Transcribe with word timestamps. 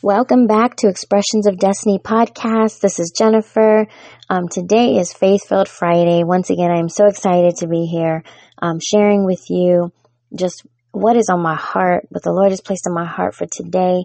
Welcome 0.00 0.46
back 0.46 0.76
to 0.76 0.88
Expressions 0.88 1.48
of 1.48 1.58
Destiny 1.58 1.98
podcast. 1.98 2.78
This 2.78 3.00
is 3.00 3.10
Jennifer. 3.10 3.88
Um, 4.30 4.46
today 4.46 4.96
is 4.96 5.12
Faith 5.12 5.48
Filled 5.48 5.68
Friday. 5.68 6.22
Once 6.22 6.50
again, 6.50 6.70
I 6.70 6.78
am 6.78 6.88
so 6.88 7.06
excited 7.06 7.56
to 7.56 7.66
be 7.66 7.84
here, 7.84 8.22
um, 8.62 8.78
sharing 8.78 9.24
with 9.24 9.50
you 9.50 9.92
just 10.32 10.64
what 10.92 11.16
is 11.16 11.28
on 11.28 11.40
my 11.40 11.56
heart, 11.56 12.06
what 12.10 12.22
the 12.22 12.30
Lord 12.30 12.52
has 12.52 12.60
placed 12.60 12.86
on 12.86 12.94
my 12.94 13.06
heart 13.06 13.34
for 13.34 13.46
today. 13.46 14.04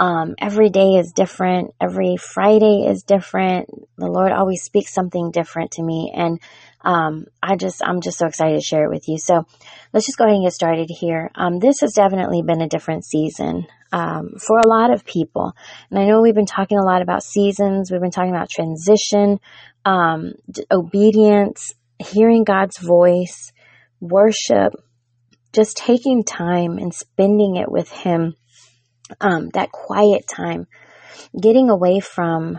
Um, 0.00 0.36
every 0.38 0.70
day 0.70 0.94
is 0.98 1.12
different. 1.12 1.74
Every 1.80 2.16
Friday 2.16 2.86
is 2.88 3.02
different. 3.02 3.68
The 3.96 4.06
Lord 4.06 4.32
always 4.32 4.62
speaks 4.62 4.92
something 4.94 5.30
different 5.32 5.72
to 5.72 5.82
me. 5.82 6.12
And, 6.14 6.40
um, 6.82 7.26
I 7.42 7.56
just, 7.56 7.82
I'm 7.84 8.00
just 8.00 8.18
so 8.18 8.26
excited 8.26 8.60
to 8.60 8.64
share 8.64 8.84
it 8.84 8.90
with 8.90 9.08
you. 9.08 9.18
So 9.18 9.44
let's 9.92 10.06
just 10.06 10.16
go 10.16 10.24
ahead 10.24 10.36
and 10.36 10.44
get 10.44 10.52
started 10.52 10.88
here. 10.88 11.30
Um, 11.34 11.58
this 11.58 11.80
has 11.80 11.92
definitely 11.94 12.42
been 12.42 12.60
a 12.60 12.68
different 12.68 13.04
season, 13.04 13.66
um, 13.90 14.34
for 14.38 14.58
a 14.58 14.68
lot 14.68 14.92
of 14.92 15.04
people. 15.04 15.52
And 15.90 15.98
I 15.98 16.06
know 16.06 16.20
we've 16.20 16.34
been 16.34 16.46
talking 16.46 16.78
a 16.78 16.84
lot 16.84 17.02
about 17.02 17.24
seasons. 17.24 17.90
We've 17.90 18.00
been 18.00 18.12
talking 18.12 18.34
about 18.34 18.50
transition, 18.50 19.40
um, 19.84 20.34
obedience, 20.70 21.72
hearing 21.98 22.44
God's 22.44 22.78
voice, 22.78 23.52
worship, 24.00 24.74
just 25.52 25.76
taking 25.76 26.22
time 26.22 26.78
and 26.78 26.94
spending 26.94 27.56
it 27.56 27.70
with 27.70 27.90
Him 27.90 28.36
um, 29.20 29.50
that 29.50 29.72
quiet 29.72 30.26
time, 30.28 30.66
getting 31.40 31.70
away 31.70 32.00
from, 32.00 32.58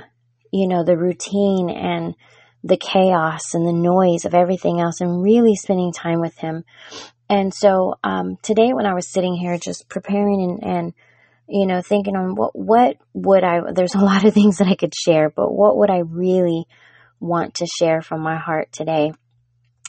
you 0.51 0.67
know, 0.67 0.83
the 0.83 0.97
routine 0.97 1.69
and 1.69 2.15
the 2.63 2.77
chaos 2.77 3.53
and 3.53 3.65
the 3.65 3.73
noise 3.73 4.25
of 4.25 4.33
everything 4.33 4.81
else 4.81 5.01
and 5.01 5.23
really 5.23 5.55
spending 5.55 5.93
time 5.93 6.19
with 6.19 6.37
him. 6.37 6.63
And 7.29 7.53
so, 7.53 7.95
um, 8.03 8.37
today 8.41 8.73
when 8.73 8.85
I 8.85 8.93
was 8.93 9.07
sitting 9.07 9.35
here 9.35 9.57
just 9.57 9.87
preparing 9.87 10.59
and, 10.61 10.63
and, 10.63 10.93
you 11.47 11.67
know, 11.67 11.81
thinking 11.81 12.15
on 12.15 12.35
what, 12.35 12.55
what 12.55 12.97
would 13.13 13.43
I, 13.43 13.71
there's 13.71 13.95
a 13.95 13.99
lot 14.03 14.25
of 14.25 14.33
things 14.33 14.57
that 14.57 14.67
I 14.67 14.75
could 14.75 14.93
share, 14.95 15.29
but 15.29 15.51
what 15.51 15.77
would 15.77 15.89
I 15.89 15.99
really 15.99 16.65
want 17.19 17.55
to 17.55 17.67
share 17.67 18.01
from 18.01 18.21
my 18.21 18.37
heart 18.37 18.71
today 18.71 19.11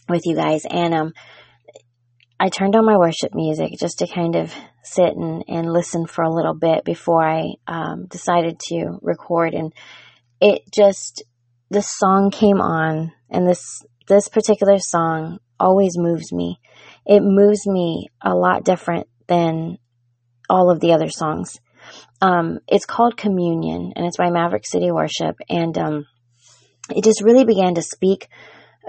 with 0.09 0.23
you 0.27 0.37
guys? 0.37 0.65
And, 0.69 0.95
um, 0.95 1.13
I 2.43 2.49
turned 2.49 2.75
on 2.75 2.87
my 2.87 2.97
worship 2.97 3.35
music 3.35 3.73
just 3.79 3.99
to 3.99 4.07
kind 4.07 4.35
of 4.35 4.51
sit 4.83 5.15
and, 5.15 5.45
and 5.47 5.71
listen 5.71 6.07
for 6.07 6.25
a 6.25 6.35
little 6.35 6.55
bit 6.55 6.85
before 6.85 7.23
I 7.23 7.51
um, 7.67 8.07
decided 8.07 8.59
to 8.69 8.99
record. 9.03 9.53
And 9.53 9.75
it 10.41 10.63
just, 10.73 11.23
the 11.69 11.83
song 11.83 12.31
came 12.31 12.63
on, 12.63 13.13
and 13.29 13.47
this 13.47 13.83
this 14.09 14.29
particular 14.29 14.79
song 14.79 15.39
always 15.61 15.99
moves 15.99 16.33
me. 16.33 16.59
It 17.05 17.21
moves 17.23 17.67
me 17.67 18.09
a 18.23 18.35
lot 18.35 18.65
different 18.65 19.07
than 19.29 19.77
all 20.49 20.71
of 20.71 20.81
the 20.81 20.95
other 20.95 21.11
songs. 21.11 21.61
Um, 22.23 22.61
it's 22.67 22.87
called 22.87 23.19
Communion, 23.19 23.93
and 23.95 24.07
it's 24.07 24.17
by 24.17 24.31
Maverick 24.31 24.67
City 24.67 24.91
Worship, 24.91 25.37
and 25.51 25.77
um, 25.77 26.07
it 26.89 27.05
just 27.05 27.23
really 27.23 27.45
began 27.45 27.75
to 27.75 27.83
speak 27.83 28.29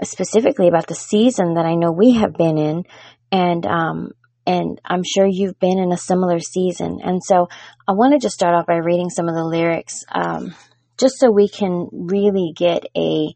specifically 0.02 0.68
about 0.68 0.86
the 0.86 0.94
season 0.94 1.54
that 1.54 1.66
I 1.66 1.74
know 1.74 1.92
we 1.92 2.14
have 2.14 2.32
been 2.32 2.56
in, 2.56 2.84
and 3.32 3.66
um, 3.66 4.12
and 4.46 4.80
I'm 4.84 5.02
sure 5.02 5.26
you've 5.26 5.58
been 5.58 5.78
in 5.78 5.92
a 5.92 5.96
similar 5.96 6.38
season. 6.38 7.00
And 7.02 7.22
so 7.24 7.48
I 7.88 7.92
want 7.92 8.12
to 8.12 8.18
just 8.18 8.34
start 8.34 8.54
off 8.54 8.66
by 8.66 8.76
reading 8.76 9.08
some 9.08 9.28
of 9.28 9.34
the 9.34 9.44
lyrics, 9.44 10.04
um, 10.12 10.54
just 10.98 11.18
so 11.18 11.30
we 11.30 11.48
can 11.48 11.88
really 11.92 12.52
get 12.54 12.84
a 12.96 13.34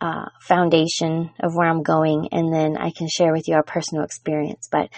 uh, 0.00 0.26
foundation 0.40 1.30
of 1.40 1.54
where 1.54 1.68
I'm 1.68 1.82
going, 1.82 2.28
and 2.32 2.52
then 2.52 2.76
I 2.76 2.92
can 2.96 3.08
share 3.08 3.32
with 3.32 3.48
you 3.48 3.54
our 3.54 3.64
personal 3.64 4.04
experience. 4.04 4.68
But 4.70 4.90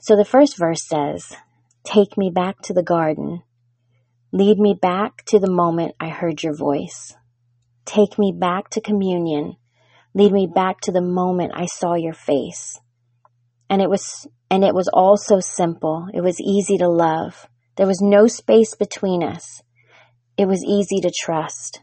so 0.00 0.16
the 0.16 0.24
first 0.24 0.58
verse 0.58 0.86
says, 0.86 1.34
Take 1.84 2.18
me 2.18 2.30
back 2.34 2.60
to 2.62 2.74
the 2.74 2.82
garden. 2.82 3.42
Lead 4.32 4.58
me 4.58 4.74
back 4.74 5.24
to 5.26 5.38
the 5.38 5.50
moment 5.50 5.94
I 6.00 6.08
heard 6.08 6.42
your 6.42 6.54
voice. 6.54 7.14
Take 7.84 8.18
me 8.18 8.34
back 8.36 8.70
to 8.70 8.80
communion. 8.80 9.56
Lead 10.14 10.32
me 10.32 10.48
back 10.52 10.80
to 10.82 10.92
the 10.92 11.00
moment 11.00 11.52
I 11.54 11.66
saw 11.66 11.94
your 11.94 12.12
face. 12.12 12.80
And 13.68 13.82
it 13.82 13.90
was, 13.90 14.26
and 14.50 14.64
it 14.64 14.74
was 14.74 14.88
all 14.92 15.16
so 15.16 15.40
simple. 15.40 16.08
It 16.14 16.20
was 16.20 16.40
easy 16.40 16.78
to 16.78 16.88
love. 16.88 17.48
There 17.76 17.86
was 17.86 18.00
no 18.00 18.26
space 18.26 18.74
between 18.74 19.22
us. 19.22 19.62
It 20.36 20.46
was 20.46 20.64
easy 20.64 21.00
to 21.00 21.10
trust. 21.10 21.80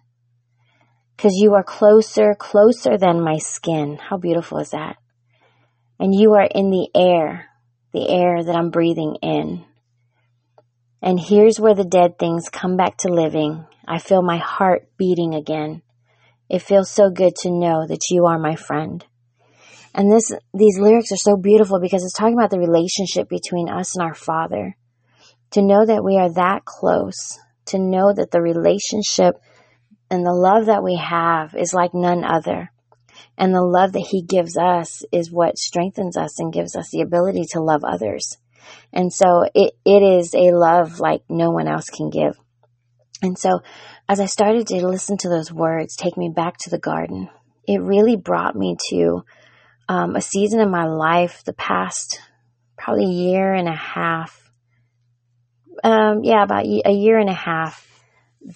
Cause 1.17 1.33
you 1.35 1.53
are 1.53 1.63
closer, 1.63 2.35
closer 2.35 2.97
than 2.97 3.21
my 3.21 3.37
skin. 3.37 3.97
How 3.97 4.17
beautiful 4.17 4.57
is 4.57 4.71
that? 4.71 4.97
And 5.99 6.13
you 6.13 6.33
are 6.33 6.47
in 6.49 6.71
the 6.71 6.89
air, 6.95 7.49
the 7.93 8.09
air 8.09 8.43
that 8.43 8.55
I'm 8.55 8.71
breathing 8.71 9.17
in. 9.21 9.63
And 11.01 11.19
here's 11.19 11.59
where 11.59 11.75
the 11.75 11.83
dead 11.83 12.17
things 12.17 12.49
come 12.49 12.77
back 12.77 12.97
to 12.99 13.09
living. 13.09 13.65
I 13.87 13.99
feel 13.99 14.21
my 14.21 14.37
heart 14.37 14.89
beating 14.97 15.35
again. 15.35 15.81
It 16.49 16.61
feels 16.61 16.89
so 16.89 17.09
good 17.09 17.35
to 17.41 17.51
know 17.51 17.85
that 17.87 18.09
you 18.09 18.25
are 18.25 18.39
my 18.39 18.55
friend. 18.55 19.05
And 19.93 20.11
this, 20.11 20.31
these 20.53 20.79
lyrics 20.79 21.11
are 21.11 21.17
so 21.17 21.37
beautiful 21.37 21.79
because 21.79 22.03
it's 22.03 22.13
talking 22.13 22.37
about 22.37 22.49
the 22.49 22.59
relationship 22.59 23.29
between 23.29 23.69
us 23.69 23.95
and 23.95 24.03
our 24.03 24.15
Father. 24.15 24.75
To 25.51 25.61
know 25.61 25.85
that 25.85 26.03
we 26.03 26.17
are 26.17 26.33
that 26.33 26.65
close, 26.65 27.37
to 27.65 27.77
know 27.77 28.11
that 28.11 28.31
the 28.31 28.41
relationship 28.41 29.35
and 30.09 30.25
the 30.25 30.33
love 30.33 30.65
that 30.65 30.83
we 30.83 30.95
have 30.95 31.53
is 31.55 31.73
like 31.73 31.93
none 31.93 32.23
other. 32.23 32.71
And 33.37 33.53
the 33.53 33.61
love 33.61 33.93
that 33.93 34.07
He 34.09 34.23
gives 34.23 34.57
us 34.57 35.03
is 35.11 35.31
what 35.31 35.57
strengthens 35.57 36.17
us 36.17 36.39
and 36.39 36.53
gives 36.53 36.75
us 36.75 36.89
the 36.91 37.01
ability 37.01 37.45
to 37.51 37.61
love 37.61 37.83
others. 37.83 38.37
And 38.91 39.13
so 39.13 39.45
it, 39.53 39.73
it 39.85 40.03
is 40.03 40.33
a 40.33 40.51
love 40.51 40.99
like 40.99 41.23
no 41.29 41.51
one 41.51 41.67
else 41.67 41.89
can 41.89 42.09
give. 42.09 42.35
And 43.21 43.37
so 43.37 43.61
as 44.09 44.19
I 44.19 44.25
started 44.25 44.67
to 44.67 44.87
listen 44.87 45.17
to 45.17 45.29
those 45.29 45.51
words, 45.51 45.95
take 45.95 46.17
me 46.17 46.31
back 46.35 46.57
to 46.59 46.69
the 46.69 46.79
garden, 46.79 47.29
it 47.67 47.81
really 47.81 48.17
brought 48.17 48.55
me 48.55 48.75
to 48.89 49.23
um, 49.87 50.15
a 50.15 50.21
season 50.21 50.59
in 50.59 50.69
my 50.69 50.85
life, 50.85 51.43
the 51.45 51.53
past 51.53 52.19
probably 52.77 53.05
year 53.05 53.53
and 53.53 53.67
a 53.67 53.75
half. 53.75 54.39
Um, 55.83 56.23
yeah, 56.23 56.43
about 56.43 56.65
a 56.65 56.91
year 56.91 57.19
and 57.19 57.29
a 57.29 57.33
half 57.33 57.87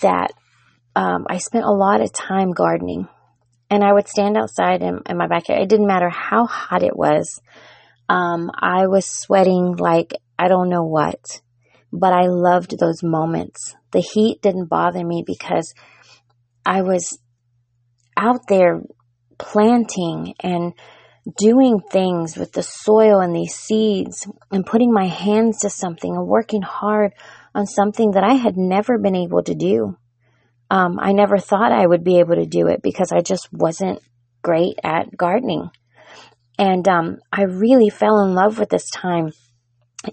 that 0.01 0.31
um, 0.95 1.27
I 1.29 1.37
spent 1.37 1.65
a 1.65 1.71
lot 1.71 2.01
of 2.01 2.11
time 2.11 2.51
gardening. 2.51 3.07
And 3.69 3.83
I 3.83 3.91
would 3.91 4.07
stand 4.07 4.37
outside 4.37 4.81
in, 4.81 5.01
in 5.09 5.17
my 5.17 5.27
backyard. 5.27 5.61
It 5.61 5.69
didn't 5.69 5.87
matter 5.87 6.09
how 6.09 6.45
hot 6.45 6.83
it 6.83 6.95
was. 6.95 7.41
Um, 8.07 8.49
I 8.55 8.87
was 8.87 9.05
sweating 9.05 9.75
like 9.75 10.13
I 10.39 10.47
don't 10.47 10.69
know 10.69 10.83
what, 10.83 11.41
but 11.91 12.13
I 12.13 12.27
loved 12.27 12.79
those 12.79 13.03
moments. 13.03 13.75
The 13.91 13.99
heat 13.99 14.41
didn't 14.41 14.69
bother 14.69 15.03
me 15.03 15.23
because 15.25 15.73
I 16.65 16.81
was 16.83 17.19
out 18.15 18.47
there 18.47 18.81
planting 19.37 20.35
and 20.39 20.73
doing 21.35 21.79
things 21.91 22.37
with 22.37 22.53
the 22.53 22.63
soil 22.63 23.19
and 23.19 23.35
these 23.35 23.55
seeds 23.55 24.27
and 24.51 24.65
putting 24.65 24.93
my 24.93 25.07
hands 25.07 25.59
to 25.59 25.69
something 25.69 26.15
and 26.15 26.27
working 26.27 26.61
hard 26.61 27.13
on 27.53 27.65
something 27.65 28.11
that 28.11 28.23
I 28.23 28.33
had 28.33 28.55
never 28.55 28.97
been 28.97 29.15
able 29.15 29.43
to 29.43 29.55
do. 29.55 29.97
Um, 30.69 30.99
I 31.01 31.11
never 31.13 31.37
thought 31.37 31.71
I 31.71 31.85
would 31.85 32.03
be 32.03 32.19
able 32.19 32.35
to 32.35 32.45
do 32.45 32.67
it 32.67 32.81
because 32.81 33.11
I 33.11 33.21
just 33.21 33.51
wasn't 33.51 33.99
great 34.41 34.79
at 34.83 35.15
gardening. 35.15 35.69
And 36.59 36.87
um, 36.87 37.17
I 37.31 37.43
really 37.43 37.89
fell 37.89 38.21
in 38.21 38.33
love 38.33 38.59
with 38.59 38.69
this 38.69 38.89
time. 38.89 39.31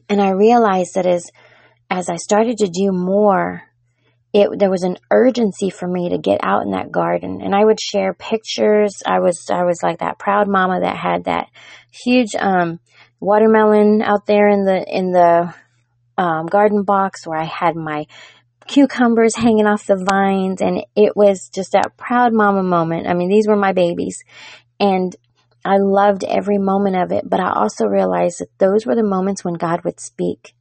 And 0.08 0.20
I 0.20 0.30
realized 0.30 0.94
that 0.94 1.06
as 1.06 1.30
as 1.91 2.08
I 2.08 2.16
started 2.16 2.58
to 2.58 2.66
do 2.66 2.91
more 2.92 3.62
it 4.34 4.59
there 4.59 4.71
was 4.71 4.83
an 4.83 4.99
urgency 5.12 5.71
for 5.71 5.87
me 5.87 6.09
to 6.09 6.19
get 6.19 6.41
out 6.43 6.62
in 6.62 6.72
that 6.72 6.91
garden 6.91 7.41
and 7.41 7.55
I 7.55 7.65
would 7.65 7.81
share 7.81 8.12
pictures. 8.12 9.00
I 9.06 9.21
was 9.21 9.49
I 9.49 9.62
was 9.62 9.81
like 9.83 10.00
that 10.00 10.19
proud 10.19 10.49
mama 10.49 10.81
that 10.81 10.97
had 10.97 11.25
that 11.25 11.49
huge 11.93 12.34
um, 12.34 12.81
watermelon 13.21 14.03
out 14.03 14.27
there 14.27 14.49
in 14.49 14.65
the 14.65 14.84
in 14.89 15.12
the 15.12 15.55
um, 16.19 16.47
garden 16.47 16.83
box 16.83 17.25
where 17.27 17.39
I 17.39 17.45
had 17.45 17.77
my 17.77 18.06
cucumbers 18.67 19.36
hanging 19.36 19.66
off 19.66 19.86
the 19.86 20.04
vines 20.04 20.60
and 20.60 20.84
it 20.97 21.16
was 21.16 21.48
just 21.54 21.72
that 21.72 21.97
proud 21.97 22.33
mama 22.33 22.65
moment. 22.65 23.07
I 23.07 23.15
mean, 23.15 23.28
these 23.28 23.47
were 23.47 23.57
my 23.57 23.72
babies 23.72 24.25
and 24.80 25.15
I 25.65 25.77
loved 25.78 26.25
every 26.25 26.59
moment 26.59 26.97
of 26.97 27.13
it, 27.13 27.28
but 27.28 27.39
I 27.41 27.53
also 27.53 27.87
realized 27.87 28.41
that 28.41 28.59
those 28.59 28.84
were 28.84 28.97
the 28.97 29.04
moments 29.04 29.45
when 29.45 29.54
God 29.54 29.84
would 29.84 30.01
speak. 30.01 30.54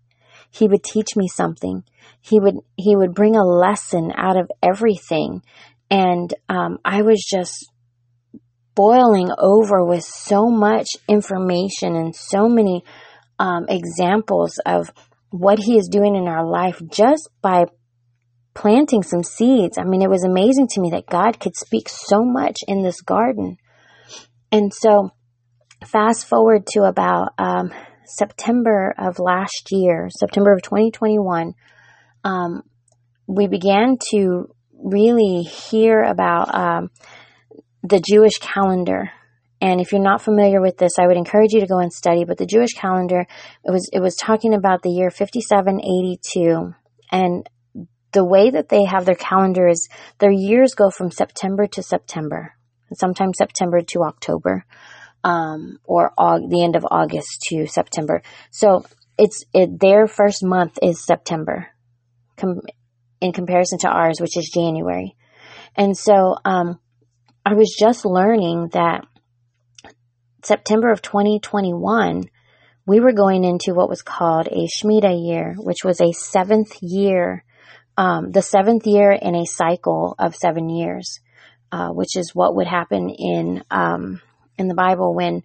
He 0.49 0.67
would 0.67 0.83
teach 0.83 1.15
me 1.15 1.27
something. 1.27 1.83
He 2.21 2.39
would 2.39 2.55
he 2.75 2.95
would 2.95 3.13
bring 3.13 3.35
a 3.35 3.45
lesson 3.45 4.11
out 4.15 4.37
of 4.37 4.51
everything. 4.61 5.41
And 5.89 6.33
um, 6.49 6.79
i 6.83 7.01
was 7.01 7.23
just 7.29 7.69
boiling 8.75 9.29
over 9.37 9.85
with 9.85 10.03
so 10.03 10.49
much 10.49 10.87
information 11.07 11.95
and 11.95 12.15
so 12.15 12.49
many 12.49 12.83
um, 13.37 13.65
examples 13.69 14.59
of 14.65 14.91
what 15.29 15.59
he 15.59 15.77
is 15.77 15.89
doing 15.91 16.15
in 16.15 16.27
our 16.27 16.45
life 16.45 16.81
just 16.91 17.29
by 17.41 17.65
planting 18.53 19.03
some 19.03 19.23
seeds. 19.23 19.77
I 19.77 19.83
mean 19.83 20.01
it 20.01 20.09
was 20.09 20.23
amazing 20.23 20.67
to 20.69 20.81
me 20.81 20.91
that 20.91 21.07
god 21.07 21.39
could 21.39 21.55
speak 21.55 21.89
so 21.89 22.23
much 22.23 22.57
in 22.67 22.83
this 22.83 23.01
garden. 23.01 23.57
And 24.51 24.73
so 24.73 25.11
fast 25.85 26.27
forward 26.27 26.65
to 26.67 26.83
about 26.83 27.33
um, 27.37 27.71
september 28.05 28.93
of 28.97 29.19
last 29.19 29.69
year 29.71 30.09
september 30.09 30.53
of 30.53 30.61
2021 30.61 31.53
um, 32.23 32.63
we 33.27 33.47
began 33.47 33.97
to 34.11 34.53
really 34.83 35.43
hear 35.43 36.01
about 36.01 36.53
um, 36.53 36.89
the 37.83 37.99
Jewish 37.99 38.37
calendar. 38.39 39.11
And 39.61 39.79
if 39.79 39.91
you're 39.91 40.01
not 40.01 40.21
familiar 40.21 40.61
with 40.61 40.77
this, 40.77 40.99
I 40.99 41.07
would 41.07 41.17
encourage 41.17 41.53
you 41.53 41.61
to 41.61 41.67
go 41.67 41.79
and 41.79 41.91
study. 41.91 42.25
But 42.25 42.37
the 42.37 42.45
Jewish 42.45 42.73
calendar, 42.73 43.25
it 43.63 43.71
was 43.71 43.89
it 43.93 44.01
was 44.01 44.15
talking 44.15 44.53
about 44.53 44.81
the 44.81 44.89
year 44.89 45.09
5782, 45.09 46.73
and 47.11 47.49
the 48.11 48.25
way 48.25 48.49
that 48.49 48.69
they 48.69 48.83
have 48.83 49.05
their 49.05 49.15
calendar 49.15 49.67
is 49.67 49.87
their 50.19 50.31
years 50.31 50.75
go 50.75 50.89
from 50.89 51.11
September 51.11 51.65
to 51.67 51.81
September, 51.81 52.55
sometimes 52.93 53.37
September 53.37 53.81
to 53.81 54.03
October, 54.03 54.65
um, 55.23 55.79
or 55.83 56.13
aug- 56.17 56.49
the 56.49 56.63
end 56.63 56.75
of 56.75 56.85
August 56.89 57.41
to 57.49 57.67
September. 57.67 58.21
So 58.51 58.85
it's 59.17 59.43
it, 59.53 59.79
their 59.79 60.07
first 60.07 60.43
month 60.43 60.77
is 60.81 61.05
September, 61.05 61.67
com- 62.37 62.61
in 63.21 63.31
comparison 63.31 63.79
to 63.79 63.89
ours, 63.89 64.19
which 64.19 64.37
is 64.37 64.51
January. 64.53 65.15
And 65.75 65.97
so 65.97 66.35
um, 66.45 66.79
I 67.45 67.53
was 67.53 67.75
just 67.79 68.05
learning 68.05 68.69
that 68.73 69.05
September 70.43 70.91
of 70.91 71.01
2021, 71.01 72.25
we 72.85 72.99
were 72.99 73.13
going 73.13 73.43
into 73.43 73.73
what 73.73 73.89
was 73.89 74.01
called 74.01 74.47
a 74.47 74.67
Shemitah 74.67 75.25
year, 75.25 75.55
which 75.57 75.83
was 75.85 76.01
a 76.01 76.11
seventh 76.11 76.75
year, 76.81 77.43
um, 77.97 78.31
the 78.31 78.41
seventh 78.41 78.85
year 78.85 79.11
in 79.11 79.35
a 79.35 79.45
cycle 79.45 80.15
of 80.19 80.35
seven 80.35 80.69
years, 80.69 81.21
uh, 81.71 81.89
which 81.89 82.17
is 82.17 82.35
what 82.35 82.55
would 82.55 82.67
happen 82.67 83.09
in 83.09 83.63
um, 83.71 84.21
in 84.57 84.67
the 84.67 84.75
Bible 84.75 85.13
when 85.13 85.43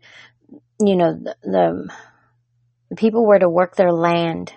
you 0.80 0.96
know 0.96 1.12
the, 1.14 1.36
the 1.42 2.96
people 2.96 3.26
were 3.26 3.38
to 3.38 3.48
work 3.48 3.76
their 3.76 3.92
land 3.92 4.52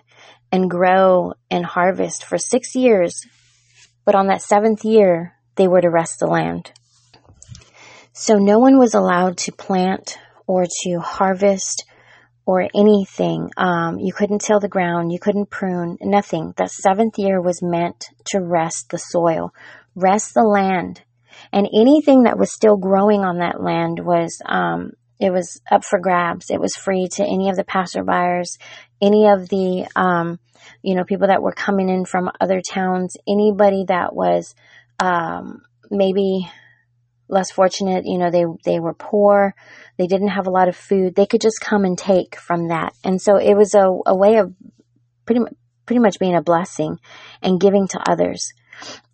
and 0.52 0.70
grow 0.70 1.34
and 1.50 1.66
harvest 1.66 2.26
for 2.26 2.38
six 2.38 2.76
years, 2.76 3.26
but 4.06 4.16
on 4.16 4.28
that 4.28 4.42
seventh 4.42 4.84
year, 4.84 5.36
they 5.56 5.68
were 5.68 5.82
to 5.82 5.90
rest 5.90 6.20
the 6.20 6.28
land. 6.28 6.72
So 8.14 8.38
no 8.38 8.60
one 8.60 8.78
was 8.78 8.94
allowed 8.94 9.38
to 9.40 9.52
plant 9.52 10.18
or 10.46 10.66
to 10.66 11.00
harvest 11.00 11.86
or 12.46 12.68
anything. 12.76 13.50
Um, 13.56 14.00
you 14.00 14.12
couldn't 14.12 14.42
till 14.42 14.60
the 14.60 14.68
ground, 14.68 15.12
you 15.12 15.20
couldn't 15.20 15.50
prune, 15.50 15.98
nothing. 16.02 16.54
That 16.58 16.72
seventh 16.72 17.18
year 17.18 17.42
was 17.42 17.62
meant 17.62 18.10
to 18.32 18.42
rest 18.42 18.90
the 18.90 18.98
soil, 18.98 19.54
rest 19.96 20.34
the 20.34 20.44
land. 20.44 21.02
And 21.54 21.68
anything 21.74 22.24
that 22.24 22.38
was 22.38 22.54
still 22.54 22.78
growing 22.78 23.22
on 23.22 23.40
that 23.40 23.62
land 23.62 24.00
was 24.00 24.42
um, 24.46 24.92
it 25.22 25.32
was 25.32 25.62
up 25.70 25.84
for 25.84 26.00
grabs. 26.00 26.50
It 26.50 26.60
was 26.60 26.76
free 26.76 27.08
to 27.14 27.24
any 27.24 27.50
of 27.50 27.56
the 27.56 27.64
passerbyers, 27.64 28.58
any 29.02 29.28
of 29.28 29.50
the, 29.50 29.88
um, 29.96 30.40
you 30.82 30.96
know, 30.96 31.04
people 31.04 31.28
that 31.28 31.44
were 31.44 31.52
coming 31.52 31.90
in 31.90 32.06
from 32.06 32.32
other 32.42 32.62
towns, 32.62 33.16
anybody 33.28 33.86
that 33.88 34.16
was, 34.16 34.56
um, 35.00 35.62
maybe 35.92 36.50
less 37.28 37.52
fortunate, 37.52 38.06
you 38.06 38.18
know, 38.18 38.32
they, 38.32 38.46
they 38.66 38.80
were 38.80 38.94
poor. 38.94 39.54
They 39.98 40.08
didn't 40.08 40.30
have 40.30 40.48
a 40.48 40.52
lot 40.52 40.70
of 40.70 40.76
food. 40.76 41.16
They 41.16 41.28
could 41.28 41.42
just 41.42 41.62
come 41.62 41.86
and 41.86 41.98
take 41.98 42.36
from 42.36 42.70
that. 42.70 42.94
And 43.04 43.22
so 43.22 43.38
it 43.38 43.54
was 43.54 43.76
a, 43.76 43.88
a 44.06 44.16
way 44.16 44.38
of 44.38 44.54
pretty, 45.26 45.42
pretty 45.86 46.00
much 46.00 46.18
being 46.20 46.36
a 46.36 46.42
blessing 46.42 47.00
and 47.44 47.62
giving 47.62 47.88
to 47.90 48.10
others 48.10 48.54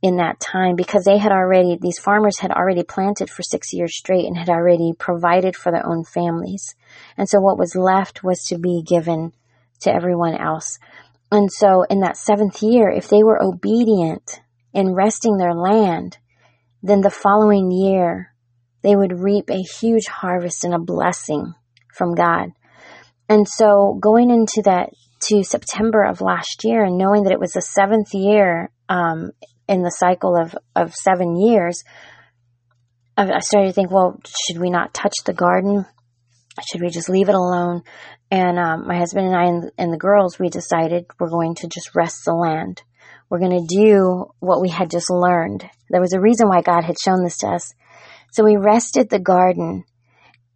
in 0.01 0.17
that 0.17 0.39
time 0.39 0.75
because 0.75 1.03
they 1.03 1.17
had 1.17 1.31
already, 1.31 1.77
these 1.81 1.99
farmers 1.99 2.39
had 2.39 2.51
already 2.51 2.83
planted 2.83 3.29
for 3.29 3.43
six 3.43 3.73
years 3.73 3.95
straight 3.95 4.25
and 4.25 4.37
had 4.37 4.49
already 4.49 4.93
provided 4.97 5.55
for 5.55 5.71
their 5.71 5.85
own 5.85 6.03
families. 6.03 6.75
And 7.17 7.27
so 7.27 7.39
what 7.39 7.57
was 7.57 7.75
left 7.75 8.23
was 8.23 8.45
to 8.45 8.57
be 8.57 8.83
given 8.85 9.33
to 9.81 9.93
everyone 9.93 10.35
else. 10.35 10.79
And 11.31 11.51
so 11.51 11.83
in 11.83 12.01
that 12.01 12.17
seventh 12.17 12.61
year, 12.61 12.89
if 12.89 13.09
they 13.09 13.23
were 13.23 13.41
obedient 13.41 14.41
in 14.73 14.93
resting 14.93 15.37
their 15.37 15.53
land, 15.53 16.17
then 16.83 17.01
the 17.01 17.09
following 17.09 17.71
year 17.71 18.33
they 18.81 18.95
would 18.95 19.19
reap 19.19 19.49
a 19.49 19.61
huge 19.61 20.07
harvest 20.07 20.63
and 20.63 20.73
a 20.73 20.79
blessing 20.79 21.53
from 21.93 22.15
God. 22.15 22.51
And 23.27 23.47
so 23.47 23.97
going 23.99 24.29
into 24.29 24.61
that 24.65 24.91
to 25.19 25.43
September 25.43 26.03
of 26.03 26.21
last 26.21 26.63
year 26.63 26.83
and 26.83 26.97
knowing 26.97 27.23
that 27.23 27.33
it 27.33 27.39
was 27.39 27.53
the 27.53 27.61
seventh 27.61 28.13
year 28.13 28.69
um, 28.87 29.31
in 29.67 29.81
the 29.81 29.91
cycle 29.91 30.35
of, 30.35 30.55
of 30.75 30.93
seven 30.93 31.35
years, 31.35 31.83
I 33.17 33.39
started 33.39 33.69
to 33.69 33.73
think, 33.73 33.91
well, 33.91 34.19
should 34.25 34.61
we 34.61 34.69
not 34.69 34.93
touch 34.93 35.15
the 35.25 35.33
garden? 35.33 35.85
Should 36.69 36.81
we 36.81 36.89
just 36.89 37.09
leave 37.09 37.29
it 37.29 37.35
alone? 37.35 37.81
And 38.29 38.59
um, 38.59 38.87
my 38.87 38.97
husband 38.97 39.27
and 39.27 39.35
I 39.35 39.45
and, 39.45 39.71
and 39.77 39.93
the 39.93 39.97
girls, 39.97 40.37
we 40.37 40.49
decided 40.49 41.05
we're 41.19 41.29
going 41.29 41.55
to 41.55 41.67
just 41.67 41.95
rest 41.95 42.25
the 42.25 42.33
land. 42.33 42.83
We're 43.29 43.39
going 43.39 43.59
to 43.59 43.75
do 43.75 44.27
what 44.39 44.61
we 44.61 44.69
had 44.69 44.91
just 44.91 45.09
learned. 45.09 45.67
There 45.89 46.01
was 46.01 46.13
a 46.13 46.21
reason 46.21 46.47
why 46.47 46.61
God 46.61 46.83
had 46.83 46.95
shown 47.03 47.23
this 47.23 47.37
to 47.39 47.47
us. 47.47 47.73
So 48.31 48.43
we 48.43 48.55
rested 48.55 49.09
the 49.09 49.19
garden. 49.19 49.83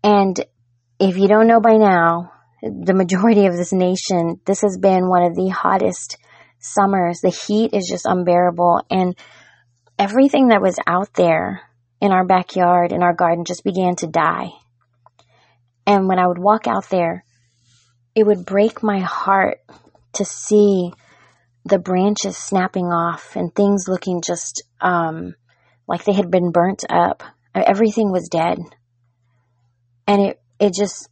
And 0.03 0.39
if 0.99 1.17
you 1.17 1.27
don't 1.27 1.47
know 1.47 1.61
by 1.61 1.77
now, 1.77 2.31
the 2.61 2.93
majority 2.93 3.47
of 3.47 3.57
this 3.57 3.73
nation, 3.73 4.39
this 4.45 4.61
has 4.61 4.77
been 4.79 5.09
one 5.09 5.23
of 5.23 5.35
the 5.35 5.49
hottest 5.49 6.17
summers. 6.61 7.19
The 7.21 7.29
heat 7.29 7.73
is 7.73 7.87
just 7.87 8.05
unbearable. 8.05 8.81
And 8.89 9.15
everything 9.99 10.49
that 10.49 10.61
was 10.61 10.79
out 10.87 11.13
there 11.13 11.61
in 11.99 12.11
our 12.11 12.25
backyard, 12.25 12.91
in 12.91 13.03
our 13.03 13.13
garden, 13.13 13.45
just 13.45 13.63
began 13.63 13.95
to 13.97 14.07
die. 14.07 14.49
And 15.85 16.07
when 16.07 16.19
I 16.19 16.27
would 16.27 16.39
walk 16.39 16.67
out 16.67 16.89
there, 16.89 17.25
it 18.15 18.25
would 18.25 18.45
break 18.45 18.83
my 18.83 18.99
heart 18.99 19.59
to 20.13 20.25
see 20.25 20.91
the 21.65 21.79
branches 21.79 22.37
snapping 22.37 22.87
off 22.87 23.35
and 23.35 23.53
things 23.53 23.87
looking 23.87 24.21
just 24.25 24.63
um, 24.79 25.35
like 25.87 26.03
they 26.03 26.13
had 26.13 26.31
been 26.31 26.51
burnt 26.51 26.83
up. 26.89 27.23
Everything 27.53 28.11
was 28.11 28.29
dead. 28.29 28.57
And 30.07 30.21
it, 30.21 30.41
it 30.59 30.73
just, 30.73 31.09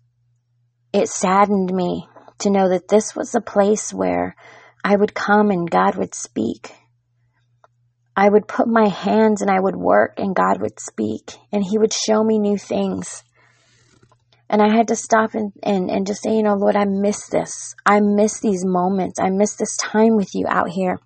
it 0.91 1.07
saddened 1.07 1.71
me 1.71 2.07
to 2.39 2.49
know 2.49 2.69
that 2.69 2.87
this 2.87 3.15
was 3.15 3.35
a 3.35 3.41
place 3.41 3.93
where 3.93 4.35
I 4.83 4.95
would 4.95 5.13
come 5.13 5.51
and 5.51 5.69
God 5.69 5.95
would 5.95 6.15
speak. 6.15 6.71
I 8.15 8.27
would 8.27 8.47
put 8.47 8.67
my 8.67 8.87
hands 8.87 9.41
and 9.41 9.49
I 9.49 9.59
would 9.59 9.75
work 9.75 10.15
and 10.17 10.35
God 10.35 10.61
would 10.61 10.79
speak 10.79 11.37
and 11.51 11.63
He 11.63 11.77
would 11.77 11.93
show 11.93 12.23
me 12.23 12.39
new 12.39 12.57
things. 12.57 13.23
And 14.49 14.61
I 14.61 14.75
had 14.75 14.87
to 14.87 14.95
stop 14.95 15.35
and, 15.35 15.53
and, 15.61 15.91
and 15.91 16.07
just 16.07 16.23
say, 16.23 16.35
you 16.35 16.43
know, 16.43 16.55
Lord, 16.55 16.75
I 16.75 16.85
miss 16.85 17.27
this. 17.29 17.75
I 17.85 17.99
miss 17.99 18.39
these 18.39 18.65
moments. 18.65 19.19
I 19.19 19.29
miss 19.29 19.55
this 19.55 19.77
time 19.77 20.15
with 20.15 20.33
you 20.33 20.47
out 20.49 20.69
here. 20.69 20.99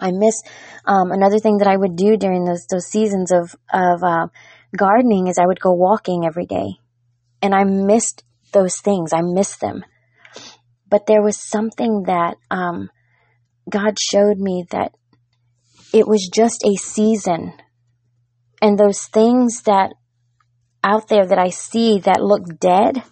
I 0.00 0.12
miss 0.12 0.42
um, 0.84 1.10
another 1.10 1.38
thing 1.38 1.58
that 1.58 1.68
I 1.68 1.76
would 1.76 1.96
do 1.96 2.16
during 2.16 2.44
those 2.44 2.66
those 2.66 2.86
seasons 2.86 3.32
of 3.32 3.54
of 3.72 4.02
uh, 4.02 4.28
gardening 4.76 5.26
is 5.26 5.38
I 5.38 5.46
would 5.46 5.60
go 5.60 5.72
walking 5.72 6.24
every 6.24 6.46
day, 6.46 6.78
and 7.42 7.54
I 7.54 7.64
missed 7.64 8.22
those 8.52 8.76
things. 8.80 9.12
I 9.12 9.22
missed 9.22 9.60
them, 9.60 9.84
but 10.88 11.06
there 11.06 11.22
was 11.22 11.36
something 11.36 12.04
that 12.04 12.36
um, 12.50 12.90
God 13.68 13.98
showed 14.00 14.38
me 14.38 14.64
that 14.70 14.92
it 15.92 16.06
was 16.06 16.30
just 16.32 16.64
a 16.64 16.74
season. 16.76 17.52
And 18.60 18.78
those 18.78 19.06
things 19.06 19.62
that 19.62 19.92
out 20.82 21.08
there 21.08 21.26
that 21.26 21.38
I 21.38 21.50
see 21.50 22.00
that 22.00 22.22
look 22.22 22.58
dead, 22.58 23.02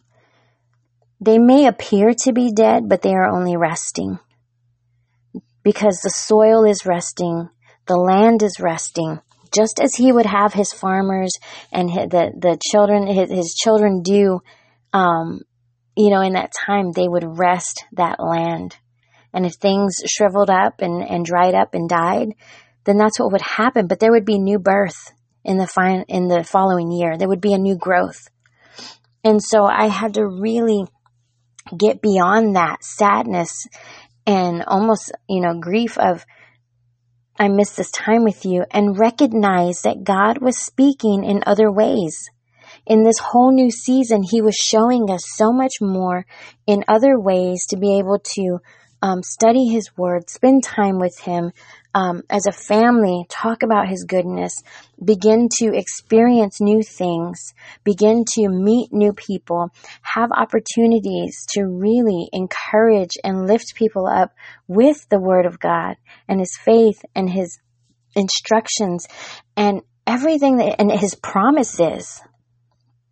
they 1.20 1.38
may 1.38 1.66
appear 1.66 2.14
to 2.20 2.32
be 2.32 2.52
dead, 2.52 2.88
but 2.88 3.02
they 3.02 3.12
are 3.12 3.28
only 3.28 3.56
resting. 3.56 4.18
Because 5.62 6.00
the 6.00 6.10
soil 6.10 6.64
is 6.64 6.86
resting, 6.86 7.48
the 7.86 7.96
land 7.96 8.42
is 8.42 8.60
resting, 8.60 9.20
just 9.52 9.80
as 9.80 9.94
he 9.94 10.12
would 10.12 10.26
have 10.26 10.52
his 10.52 10.72
farmers 10.72 11.32
and 11.72 11.88
the, 11.88 12.32
the 12.38 12.58
children, 12.70 13.06
his, 13.06 13.30
his 13.30 13.54
children 13.54 14.02
do, 14.02 14.40
um, 14.92 15.40
you 15.96 16.10
know, 16.10 16.20
in 16.20 16.34
that 16.34 16.52
time, 16.52 16.92
they 16.92 17.08
would 17.08 17.24
rest 17.38 17.84
that 17.92 18.20
land. 18.20 18.76
And 19.32 19.46
if 19.46 19.54
things 19.54 19.96
shriveled 20.06 20.50
up 20.50 20.80
and, 20.80 21.02
and 21.02 21.24
dried 21.24 21.54
up 21.54 21.74
and 21.74 21.88
died, 21.88 22.34
then 22.84 22.96
that's 22.96 23.18
what 23.18 23.32
would 23.32 23.42
happen. 23.42 23.86
But 23.86 24.00
there 24.00 24.12
would 24.12 24.24
be 24.24 24.38
new 24.38 24.58
birth 24.58 25.12
in 25.44 25.58
the 25.58 25.66
fine, 25.66 26.04
in 26.08 26.28
the 26.28 26.44
following 26.44 26.90
year. 26.90 27.16
There 27.16 27.28
would 27.28 27.40
be 27.40 27.52
a 27.52 27.58
new 27.58 27.76
growth. 27.76 28.28
And 29.24 29.42
so 29.42 29.64
I 29.64 29.88
had 29.88 30.14
to 30.14 30.26
really 30.26 30.84
get 31.76 32.00
beyond 32.00 32.56
that 32.56 32.84
sadness 32.84 33.66
and 34.26 34.64
almost, 34.66 35.12
you 35.28 35.40
know, 35.40 35.58
grief 35.60 35.98
of, 35.98 36.24
I 37.38 37.48
miss 37.48 37.74
this 37.74 37.90
time 37.90 38.24
with 38.24 38.44
you 38.44 38.64
and 38.70 38.98
recognize 38.98 39.82
that 39.82 40.04
God 40.04 40.38
was 40.40 40.58
speaking 40.58 41.24
in 41.24 41.42
other 41.46 41.70
ways. 41.70 42.30
In 42.86 43.02
this 43.02 43.18
whole 43.18 43.52
new 43.52 43.70
season, 43.70 44.22
He 44.22 44.40
was 44.40 44.54
showing 44.54 45.10
us 45.10 45.22
so 45.24 45.52
much 45.52 45.74
more 45.80 46.24
in 46.66 46.84
other 46.88 47.18
ways 47.18 47.66
to 47.66 47.76
be 47.76 47.98
able 47.98 48.20
to 48.36 48.58
um, 49.02 49.22
study 49.22 49.68
His 49.68 49.96
Word, 49.96 50.28
spend 50.30 50.64
time 50.64 50.98
with 50.98 51.18
Him 51.18 51.52
um, 51.94 52.22
as 52.28 52.46
a 52.46 52.52
family, 52.52 53.24
talk 53.28 53.62
about 53.62 53.88
His 53.88 54.04
goodness, 54.04 54.62
begin 55.02 55.48
to 55.58 55.74
experience 55.74 56.60
new 56.60 56.82
things, 56.82 57.54
begin 57.84 58.24
to 58.34 58.48
meet 58.48 58.92
new 58.92 59.12
people, 59.12 59.70
have 60.02 60.30
opportunities 60.32 61.46
to 61.50 61.64
really 61.64 62.28
encourage 62.32 63.16
and 63.24 63.46
lift 63.46 63.74
people 63.74 64.06
up 64.06 64.32
with 64.68 65.08
the 65.08 65.20
Word 65.20 65.46
of 65.46 65.60
God 65.60 65.96
and 66.28 66.40
His 66.40 66.56
faith 66.56 67.04
and 67.14 67.30
His 67.30 67.58
instructions 68.14 69.06
and 69.56 69.82
everything 70.06 70.56
that, 70.56 70.80
and 70.80 70.90
His 70.92 71.14
promises. 71.14 72.20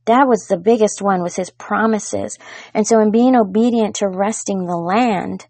That 0.06 0.28
was 0.28 0.46
the 0.48 0.58
biggest 0.58 1.00
one 1.00 1.22
was 1.22 1.36
his 1.36 1.48
promises. 1.50 2.38
And 2.74 2.86
so 2.86 3.00
in 3.00 3.10
being 3.10 3.34
obedient 3.34 3.96
to 3.96 4.08
resting 4.08 4.66
the 4.66 4.76
land, 4.76 5.46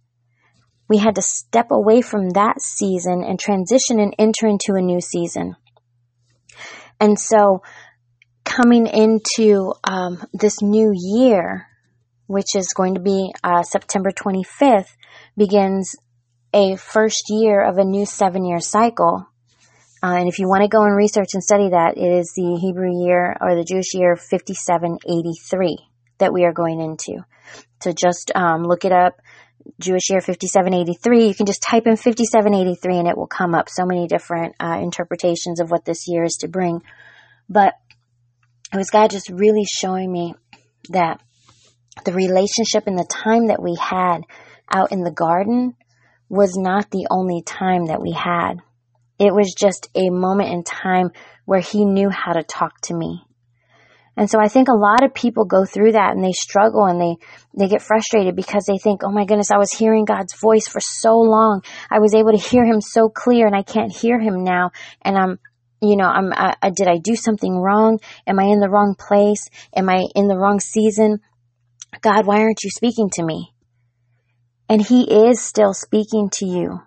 we 0.88 0.98
had 0.98 1.14
to 1.14 1.22
step 1.22 1.70
away 1.70 2.02
from 2.02 2.30
that 2.30 2.60
season 2.60 3.24
and 3.24 3.38
transition 3.38 4.00
and 4.00 4.14
enter 4.18 4.46
into 4.46 4.74
a 4.74 4.82
new 4.82 5.00
season. 5.00 5.56
And 7.00 7.18
so 7.18 7.62
coming 8.44 8.86
into 8.86 9.74
um, 9.82 10.22
this 10.32 10.62
new 10.62 10.92
year, 10.94 11.66
which 12.26 12.54
is 12.54 12.72
going 12.74 12.94
to 12.94 13.00
be 13.00 13.32
uh, 13.42 13.62
September 13.62 14.10
25th, 14.10 14.94
begins 15.36 15.96
a 16.52 16.76
first 16.76 17.24
year 17.28 17.62
of 17.62 17.78
a 17.78 17.84
new 17.84 18.06
seven 18.06 18.44
year 18.44 18.60
cycle. 18.60 19.26
Uh, 20.02 20.16
and 20.18 20.28
if 20.28 20.38
you 20.38 20.48
want 20.48 20.62
to 20.62 20.68
go 20.68 20.84
and 20.84 20.94
research 20.94 21.30
and 21.32 21.42
study 21.42 21.70
that, 21.70 21.96
it 21.96 22.18
is 22.20 22.32
the 22.36 22.58
Hebrew 22.60 23.06
year 23.06 23.36
or 23.40 23.56
the 23.56 23.64
Jewish 23.64 23.94
year 23.94 24.16
5783 24.16 25.78
that 26.18 26.32
we 26.32 26.44
are 26.44 26.52
going 26.52 26.80
into. 26.80 27.24
So 27.82 27.92
just 27.92 28.30
um, 28.34 28.64
look 28.64 28.84
it 28.84 28.92
up. 28.92 29.14
Jewish 29.78 30.10
year 30.10 30.20
5783. 30.20 31.28
You 31.28 31.34
can 31.34 31.46
just 31.46 31.62
type 31.62 31.86
in 31.86 31.96
5783 31.96 32.98
and 32.98 33.08
it 33.08 33.16
will 33.16 33.26
come 33.26 33.54
up. 33.54 33.68
So 33.68 33.84
many 33.84 34.06
different 34.06 34.54
uh, 34.60 34.78
interpretations 34.82 35.60
of 35.60 35.70
what 35.70 35.84
this 35.84 36.04
year 36.06 36.24
is 36.24 36.36
to 36.40 36.48
bring. 36.48 36.82
But 37.48 37.74
it 38.72 38.76
was 38.76 38.90
God 38.90 39.10
just 39.10 39.30
really 39.30 39.64
showing 39.64 40.10
me 40.10 40.34
that 40.90 41.20
the 42.04 42.12
relationship 42.12 42.86
and 42.86 42.98
the 42.98 43.08
time 43.08 43.46
that 43.46 43.62
we 43.62 43.76
had 43.80 44.22
out 44.72 44.92
in 44.92 45.02
the 45.02 45.12
garden 45.12 45.74
was 46.28 46.56
not 46.56 46.90
the 46.90 47.06
only 47.10 47.42
time 47.42 47.86
that 47.86 48.00
we 48.00 48.12
had. 48.12 48.54
It 49.18 49.32
was 49.32 49.54
just 49.56 49.88
a 49.94 50.10
moment 50.10 50.50
in 50.50 50.64
time 50.64 51.10
where 51.44 51.60
he 51.60 51.84
knew 51.84 52.10
how 52.10 52.32
to 52.32 52.42
talk 52.42 52.80
to 52.82 52.94
me. 52.94 53.22
And 54.16 54.30
so 54.30 54.38
I 54.40 54.48
think 54.48 54.68
a 54.68 54.76
lot 54.76 55.02
of 55.02 55.12
people 55.12 55.44
go 55.44 55.64
through 55.64 55.92
that 55.92 56.12
and 56.14 56.22
they 56.22 56.32
struggle 56.32 56.84
and 56.84 57.00
they, 57.00 57.16
they 57.58 57.68
get 57.68 57.82
frustrated 57.82 58.36
because 58.36 58.64
they 58.64 58.78
think, 58.78 59.02
oh 59.02 59.10
my 59.10 59.24
goodness, 59.24 59.50
I 59.50 59.58
was 59.58 59.72
hearing 59.72 60.04
God's 60.04 60.34
voice 60.40 60.68
for 60.68 60.80
so 60.80 61.18
long. 61.18 61.62
I 61.90 61.98
was 61.98 62.14
able 62.14 62.30
to 62.30 62.38
hear 62.38 62.64
him 62.64 62.80
so 62.80 63.08
clear 63.08 63.46
and 63.46 63.56
I 63.56 63.62
can't 63.62 63.94
hear 63.94 64.20
him 64.20 64.44
now. 64.44 64.70
And 65.02 65.18
I'm, 65.18 65.38
you 65.82 65.96
know, 65.96 66.06
I'm, 66.06 66.32
I, 66.32 66.54
I, 66.62 66.70
did 66.70 66.86
I 66.86 66.98
do 66.98 67.16
something 67.16 67.56
wrong? 67.56 67.98
Am 68.26 68.38
I 68.38 68.44
in 68.44 68.60
the 68.60 68.70
wrong 68.70 68.94
place? 68.96 69.48
Am 69.74 69.88
I 69.88 70.06
in 70.14 70.28
the 70.28 70.38
wrong 70.38 70.60
season? 70.60 71.20
God, 72.00 72.26
why 72.26 72.40
aren't 72.42 72.62
you 72.62 72.70
speaking 72.70 73.10
to 73.14 73.24
me? 73.24 73.52
And 74.68 74.80
he 74.80 75.28
is 75.28 75.42
still 75.42 75.74
speaking 75.74 76.30
to 76.34 76.46
you. 76.46 76.80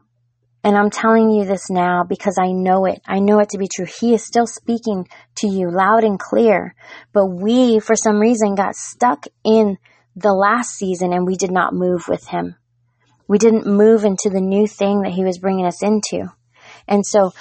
And 0.63 0.75
I'm 0.75 0.89
telling 0.89 1.31
you 1.31 1.45
this 1.45 1.69
now 1.69 2.03
because 2.03 2.37
I 2.41 2.51
know 2.51 2.85
it. 2.85 3.01
I 3.05 3.19
know 3.19 3.39
it 3.39 3.49
to 3.49 3.57
be 3.57 3.69
true. 3.73 3.85
He 3.85 4.13
is 4.13 4.25
still 4.25 4.47
speaking 4.47 5.07
to 5.35 5.47
you 5.47 5.71
loud 5.71 6.03
and 6.03 6.19
clear. 6.19 6.75
But 7.13 7.27
we, 7.27 7.79
for 7.79 7.95
some 7.95 8.19
reason, 8.19 8.55
got 8.55 8.75
stuck 8.75 9.25
in 9.45 9.77
the 10.15 10.33
last 10.33 10.71
season 10.71 11.13
and 11.13 11.25
we 11.25 11.35
did 11.35 11.51
not 11.51 11.73
move 11.73 12.07
with 12.07 12.27
him. 12.27 12.55
We 13.27 13.37
didn't 13.37 13.67
move 13.67 14.03
into 14.03 14.29
the 14.29 14.41
new 14.41 14.67
thing 14.67 15.01
that 15.01 15.13
he 15.13 15.23
was 15.23 15.37
bringing 15.37 15.65
us 15.65 15.83
into. 15.83 16.27
And 16.87 17.05
so 17.05 17.31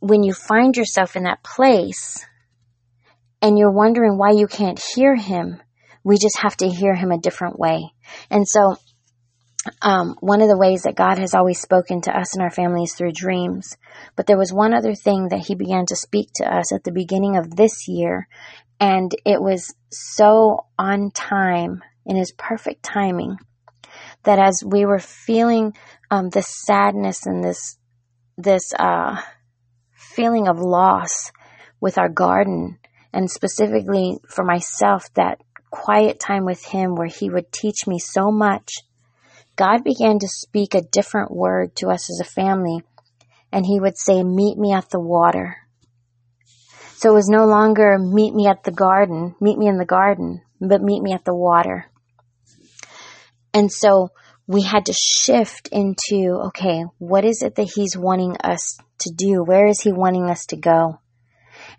when 0.00 0.22
you 0.22 0.32
find 0.32 0.76
yourself 0.76 1.16
in 1.16 1.24
that 1.24 1.42
place 1.42 2.26
and 3.40 3.58
you're 3.58 3.70
wondering 3.70 4.18
why 4.18 4.32
you 4.32 4.46
can't 4.46 4.82
hear 4.94 5.14
him, 5.14 5.60
we 6.02 6.16
just 6.16 6.38
have 6.38 6.56
to 6.58 6.68
hear 6.68 6.94
him 6.94 7.12
a 7.12 7.20
different 7.20 7.58
way. 7.58 7.92
And 8.30 8.48
so 8.48 8.76
um, 9.82 10.16
one 10.20 10.40
of 10.40 10.48
the 10.48 10.58
ways 10.58 10.82
that 10.82 10.96
God 10.96 11.18
has 11.18 11.34
always 11.34 11.60
spoken 11.60 12.00
to 12.02 12.16
us 12.16 12.34
and 12.34 12.42
our 12.42 12.50
families 12.50 12.94
through 12.94 13.12
dreams. 13.12 13.76
But 14.16 14.26
there 14.26 14.38
was 14.38 14.52
one 14.52 14.74
other 14.74 14.94
thing 14.94 15.28
that 15.28 15.46
He 15.46 15.54
began 15.54 15.86
to 15.86 15.96
speak 15.96 16.30
to 16.36 16.44
us 16.44 16.72
at 16.72 16.84
the 16.84 16.92
beginning 16.92 17.36
of 17.36 17.54
this 17.54 17.88
year, 17.88 18.28
and 18.80 19.10
it 19.24 19.40
was 19.40 19.74
so 19.90 20.66
on 20.78 21.10
time 21.12 21.82
in 22.06 22.16
His 22.16 22.32
perfect 22.32 22.82
timing 22.82 23.36
that 24.24 24.38
as 24.38 24.62
we 24.64 24.84
were 24.84 24.98
feeling 24.98 25.74
um, 26.10 26.28
this 26.30 26.48
sadness 26.48 27.26
and 27.26 27.42
this 27.42 27.76
this 28.36 28.72
uh, 28.78 29.20
feeling 29.92 30.46
of 30.46 30.58
loss 30.58 31.32
with 31.80 31.98
our 31.98 32.08
garden, 32.08 32.78
and 33.12 33.30
specifically 33.30 34.18
for 34.28 34.44
myself, 34.44 35.12
that 35.14 35.40
quiet 35.70 36.20
time 36.20 36.44
with 36.44 36.64
Him 36.64 36.94
where 36.94 37.08
He 37.08 37.30
would 37.30 37.50
teach 37.52 37.86
me 37.86 37.98
so 37.98 38.30
much 38.30 38.82
God 39.58 39.82
began 39.82 40.20
to 40.20 40.28
speak 40.28 40.74
a 40.74 40.82
different 40.82 41.32
word 41.32 41.74
to 41.76 41.88
us 41.88 42.08
as 42.08 42.20
a 42.20 42.30
family, 42.30 42.80
and 43.50 43.66
He 43.66 43.80
would 43.80 43.98
say, 43.98 44.22
Meet 44.22 44.56
me 44.56 44.72
at 44.72 44.88
the 44.90 45.00
water. 45.00 45.56
So 46.98 47.10
it 47.10 47.14
was 47.14 47.28
no 47.28 47.44
longer 47.44 47.98
meet 47.98 48.34
me 48.34 48.46
at 48.46 48.62
the 48.62 48.70
garden, 48.70 49.34
meet 49.40 49.58
me 49.58 49.66
in 49.66 49.76
the 49.76 49.84
garden, 49.84 50.42
but 50.60 50.80
meet 50.80 51.02
me 51.02 51.12
at 51.12 51.24
the 51.24 51.34
water. 51.34 51.86
And 53.52 53.72
so 53.72 54.10
we 54.46 54.62
had 54.62 54.86
to 54.86 54.92
shift 54.92 55.68
into, 55.72 56.40
okay, 56.46 56.84
what 56.98 57.24
is 57.24 57.42
it 57.42 57.56
that 57.56 57.72
he's 57.74 57.96
wanting 57.96 58.36
us 58.36 58.78
to 59.00 59.12
do? 59.14 59.42
Where 59.42 59.66
is 59.66 59.80
he 59.80 59.92
wanting 59.92 60.30
us 60.30 60.46
to 60.46 60.56
go? 60.56 61.00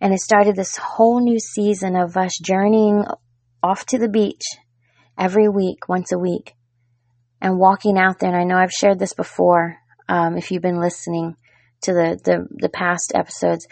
And 0.01 0.13
it 0.13 0.19
started 0.19 0.55
this 0.57 0.75
whole 0.75 1.21
new 1.21 1.39
season 1.39 1.95
of 1.95 2.17
us 2.17 2.37
journeying 2.37 3.05
off 3.63 3.85
to 3.87 3.97
the 3.97 4.09
beach 4.09 4.43
every 5.17 5.47
week, 5.47 5.87
once 5.87 6.11
a 6.11 6.19
week, 6.19 6.55
and 7.41 7.57
walking 7.57 7.97
out 7.97 8.19
there. 8.19 8.29
And 8.29 8.37
I 8.37 8.43
know 8.43 8.57
I've 8.57 8.71
shared 8.71 8.99
this 8.99 9.13
before, 9.13 9.77
um, 10.07 10.37
if 10.37 10.51
you've 10.51 10.61
been 10.61 10.81
listening 10.81 11.35
to 11.81 11.93
the, 11.93 12.19
the, 12.23 12.47
the 12.49 12.69
past 12.69 13.13
episodes, 13.15 13.67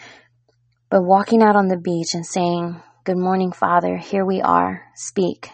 but 0.90 1.02
walking 1.02 1.42
out 1.42 1.56
on 1.56 1.68
the 1.68 1.76
beach 1.76 2.14
and 2.14 2.24
saying, 2.24 2.80
Good 3.04 3.16
morning, 3.16 3.52
Father. 3.52 3.96
Here 3.96 4.24
we 4.24 4.42
are. 4.42 4.82
Speak. 4.94 5.50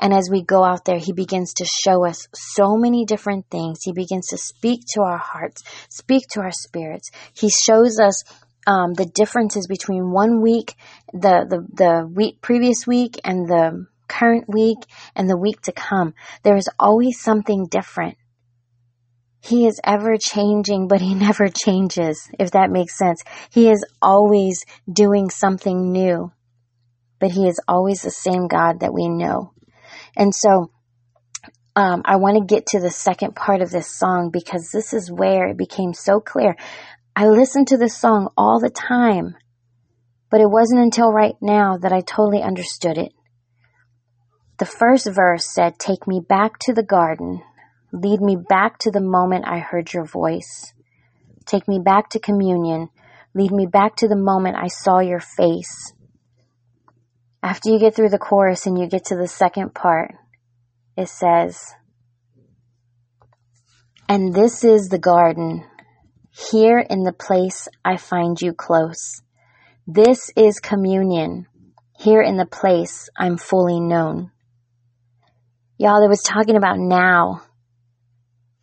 And 0.00 0.12
as 0.12 0.28
we 0.30 0.42
go 0.42 0.62
out 0.62 0.84
there, 0.84 0.98
He 0.98 1.12
begins 1.12 1.54
to 1.54 1.64
show 1.64 2.06
us 2.06 2.28
so 2.34 2.76
many 2.76 3.04
different 3.04 3.46
things. 3.50 3.78
He 3.82 3.92
begins 3.92 4.28
to 4.28 4.38
speak 4.38 4.82
to 4.94 5.00
our 5.00 5.18
hearts, 5.18 5.62
speak 5.88 6.24
to 6.32 6.40
our 6.40 6.52
spirits. 6.52 7.10
He 7.32 7.48
shows 7.50 7.98
us 7.98 8.24
um, 8.66 8.92
the 8.92 9.06
differences 9.06 9.66
between 9.66 10.12
one 10.12 10.42
week, 10.42 10.74
the, 11.12 11.46
the, 11.48 11.66
the 11.72 12.06
week, 12.06 12.40
previous 12.42 12.86
week, 12.86 13.18
and 13.24 13.48
the 13.48 13.86
current 14.08 14.44
week 14.48 14.78
and 15.14 15.28
the 15.28 15.36
week 15.36 15.60
to 15.62 15.72
come. 15.72 16.14
There 16.42 16.56
is 16.56 16.68
always 16.78 17.20
something 17.20 17.66
different. 17.66 18.16
He 19.40 19.66
is 19.66 19.80
ever 19.84 20.16
changing, 20.16 20.88
but 20.88 21.00
he 21.00 21.14
never 21.26 21.48
changes, 21.48 22.28
if 22.38 22.52
that 22.52 22.70
makes 22.70 22.96
sense. 22.96 23.22
He 23.50 23.70
is 23.70 23.84
always 24.02 24.64
doing 24.90 25.30
something 25.30 25.92
new, 25.92 26.32
but 27.18 27.30
he 27.30 27.46
is 27.46 27.60
always 27.68 28.02
the 28.02 28.10
same 28.10 28.48
God 28.48 28.80
that 28.80 28.92
we 28.92 29.08
know. 29.08 29.52
And 30.16 30.34
so, 30.34 30.70
um, 31.76 32.02
I 32.04 32.16
want 32.16 32.36
to 32.36 32.54
get 32.54 32.66
to 32.68 32.80
the 32.80 32.90
second 32.90 33.36
part 33.36 33.62
of 33.62 33.70
this 33.70 33.96
song 33.96 34.30
because 34.32 34.70
this 34.72 34.92
is 34.92 35.12
where 35.12 35.46
it 35.46 35.56
became 35.56 35.94
so 35.94 36.18
clear. 36.18 36.56
I 37.14 37.28
listened 37.28 37.68
to 37.68 37.76
this 37.76 37.96
song 37.96 38.30
all 38.36 38.58
the 38.58 38.70
time, 38.70 39.36
but 40.30 40.40
it 40.40 40.50
wasn't 40.50 40.82
until 40.82 41.12
right 41.12 41.36
now 41.40 41.78
that 41.78 41.92
I 41.92 42.00
totally 42.00 42.42
understood 42.42 42.98
it. 42.98 43.12
The 44.58 44.66
first 44.66 45.08
verse 45.08 45.46
said, 45.46 45.78
Take 45.78 46.08
me 46.08 46.20
back 46.20 46.58
to 46.60 46.72
the 46.74 46.82
garden. 46.82 47.42
Lead 47.92 48.20
me 48.20 48.36
back 48.36 48.78
to 48.80 48.90
the 48.90 49.00
moment 49.00 49.44
I 49.46 49.60
heard 49.60 49.92
your 49.92 50.04
voice. 50.04 50.72
Take 51.46 51.68
me 51.68 51.78
back 51.78 52.10
to 52.10 52.18
communion. 52.18 52.88
Lead 53.34 53.52
me 53.52 53.66
back 53.66 53.94
to 53.96 54.08
the 54.08 54.16
moment 54.16 54.56
I 54.56 54.66
saw 54.66 54.98
your 54.98 55.20
face. 55.20 55.92
After 57.40 57.70
you 57.70 57.78
get 57.78 57.94
through 57.94 58.08
the 58.08 58.18
chorus 58.18 58.66
and 58.66 58.76
you 58.76 58.88
get 58.88 59.04
to 59.06 59.16
the 59.16 59.28
second 59.28 59.74
part, 59.74 60.14
it 60.96 61.08
says, 61.08 61.62
And 64.08 64.34
this 64.34 64.64
is 64.64 64.88
the 64.88 64.98
garden. 64.98 65.64
Here 66.50 66.80
in 66.80 67.04
the 67.04 67.12
place 67.12 67.68
I 67.84 67.96
find 67.96 68.40
you 68.40 68.52
close. 68.54 69.22
This 69.86 70.32
is 70.36 70.58
communion. 70.58 71.46
Here 71.96 72.20
in 72.20 72.36
the 72.36 72.46
place 72.46 73.08
I'm 73.16 73.38
fully 73.38 73.78
known. 73.78 74.32
Y'all, 75.78 76.04
it 76.04 76.08
was 76.08 76.22
talking 76.22 76.56
about 76.56 76.76
now. 76.78 77.42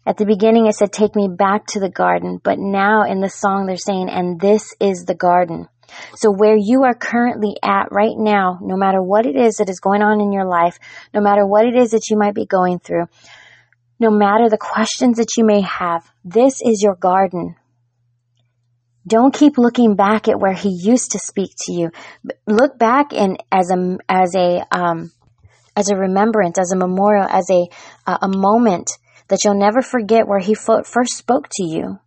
At 0.06 0.18
the 0.18 0.26
beginning, 0.26 0.68
it 0.68 0.76
said, 0.76 0.92
take 0.92 1.16
me 1.16 1.30
back 1.30 1.66
to 1.68 1.80
the 1.80 1.90
garden. 1.90 2.40
But 2.44 2.60
now 2.60 3.04
in 3.10 3.22
the 3.22 3.30
song, 3.30 3.66
they're 3.66 3.78
saying, 3.78 4.10
and 4.10 4.40
this 4.40 4.76
is 4.80 5.06
the 5.06 5.16
garden. 5.16 5.68
So 6.16 6.30
where 6.30 6.58
you 6.58 6.84
are 6.84 6.94
currently 6.94 7.56
at 7.64 7.92
right 7.92 8.18
now, 8.18 8.60
no 8.62 8.76
matter 8.76 9.02
what 9.02 9.26
it 9.26 9.36
is 9.36 9.56
that 9.56 9.70
is 9.70 9.80
going 9.80 10.02
on 10.02 10.20
in 10.20 10.34
your 10.34 10.46
life, 10.46 10.78
no 11.14 11.22
matter 11.22 11.48
what 11.48 11.66
it 11.66 11.76
is 11.76 11.92
that 11.92 12.10
you 12.10 12.18
might 12.18 12.36
be 12.36 12.46
going 12.46 12.80
through, 12.80 13.06
No 13.98 14.12
matter 14.12 14.50
the 14.50 14.58
questions 14.58 15.18
that 15.18 15.38
you 15.38 15.46
may 15.46 15.62
have, 15.62 16.04
this 16.26 16.62
is 16.62 16.82
your 16.84 16.96
garden. 16.96 17.56
Don't 19.08 19.34
keep 19.34 19.58
looking 19.58 19.96
back 19.96 20.28
at 20.28 20.40
where 20.40 20.54
he 20.54 20.70
used 20.70 21.12
to 21.12 21.20
speak 21.20 21.52
to 21.66 21.74
you. 21.74 21.92
Look 22.46 22.78
back 22.78 23.14
and 23.14 23.42
as 23.52 23.72
a, 23.72 23.98
as 24.10 24.36
a, 24.36 24.66
um, 24.72 25.12
as 25.76 25.90
a 25.90 25.96
remembrance, 25.96 26.58
as 26.58 26.72
a 26.72 26.78
memorial, 26.78 27.28
as 27.30 27.50
a, 27.50 27.68
uh, 28.08 28.18
a 28.22 28.28
moment 28.28 28.92
that 29.28 29.44
you'll 29.44 29.60
never 29.60 29.82
forget 29.82 30.28
where 30.28 30.40
he 30.40 30.54
first 30.54 31.18
spoke 31.18 31.48
to 31.52 31.64
you. 31.64 32.00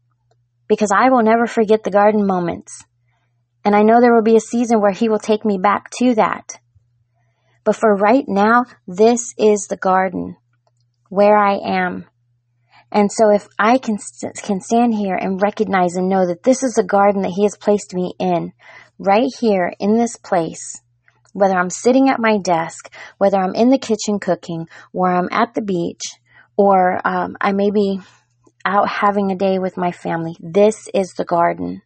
Because 0.68 0.90
I 0.94 1.10
will 1.10 1.22
never 1.22 1.46
forget 1.46 1.82
the 1.82 1.90
garden 1.90 2.26
moments. 2.26 2.84
And 3.64 3.74
I 3.74 3.82
know 3.82 4.00
there 4.00 4.14
will 4.14 4.22
be 4.22 4.36
a 4.36 4.40
season 4.40 4.80
where 4.80 4.92
he 4.92 5.08
will 5.08 5.18
take 5.18 5.44
me 5.44 5.58
back 5.58 5.90
to 5.98 6.14
that. 6.14 6.58
But 7.64 7.76
for 7.76 7.94
right 7.94 8.24
now, 8.26 8.64
this 8.86 9.34
is 9.38 9.66
the 9.66 9.76
garden 9.76 10.36
where 11.08 11.36
I 11.36 11.56
am. 11.56 12.06
And 12.90 13.12
so 13.12 13.30
if 13.30 13.46
I 13.58 13.78
can, 13.78 13.98
can 14.42 14.60
stand 14.60 14.94
here 14.94 15.16
and 15.16 15.42
recognize 15.42 15.96
and 15.96 16.08
know 16.08 16.26
that 16.26 16.42
this 16.42 16.62
is 16.62 16.74
the 16.74 16.84
garden 16.84 17.22
that 17.22 17.32
he 17.32 17.42
has 17.42 17.56
placed 17.56 17.92
me 17.92 18.14
in, 18.18 18.52
right 18.98 19.28
here 19.38 19.72
in 19.78 19.98
this 19.98 20.16
place, 20.16 20.80
whether 21.38 21.56
I'm 21.56 21.70
sitting 21.70 22.08
at 22.08 22.20
my 22.20 22.38
desk, 22.38 22.92
whether 23.18 23.38
I'm 23.38 23.54
in 23.54 23.70
the 23.70 23.78
kitchen 23.78 24.18
cooking, 24.20 24.68
or 24.92 25.10
I'm 25.10 25.28
at 25.30 25.54
the 25.54 25.62
beach, 25.62 26.02
or 26.56 27.00
um, 27.06 27.36
I 27.40 27.52
may 27.52 27.70
be 27.70 28.00
out 28.64 28.88
having 28.88 29.30
a 29.30 29.36
day 29.36 29.58
with 29.58 29.76
my 29.76 29.92
family, 29.92 30.36
this 30.40 30.88
is 30.92 31.14
the 31.14 31.24
garden. 31.24 31.82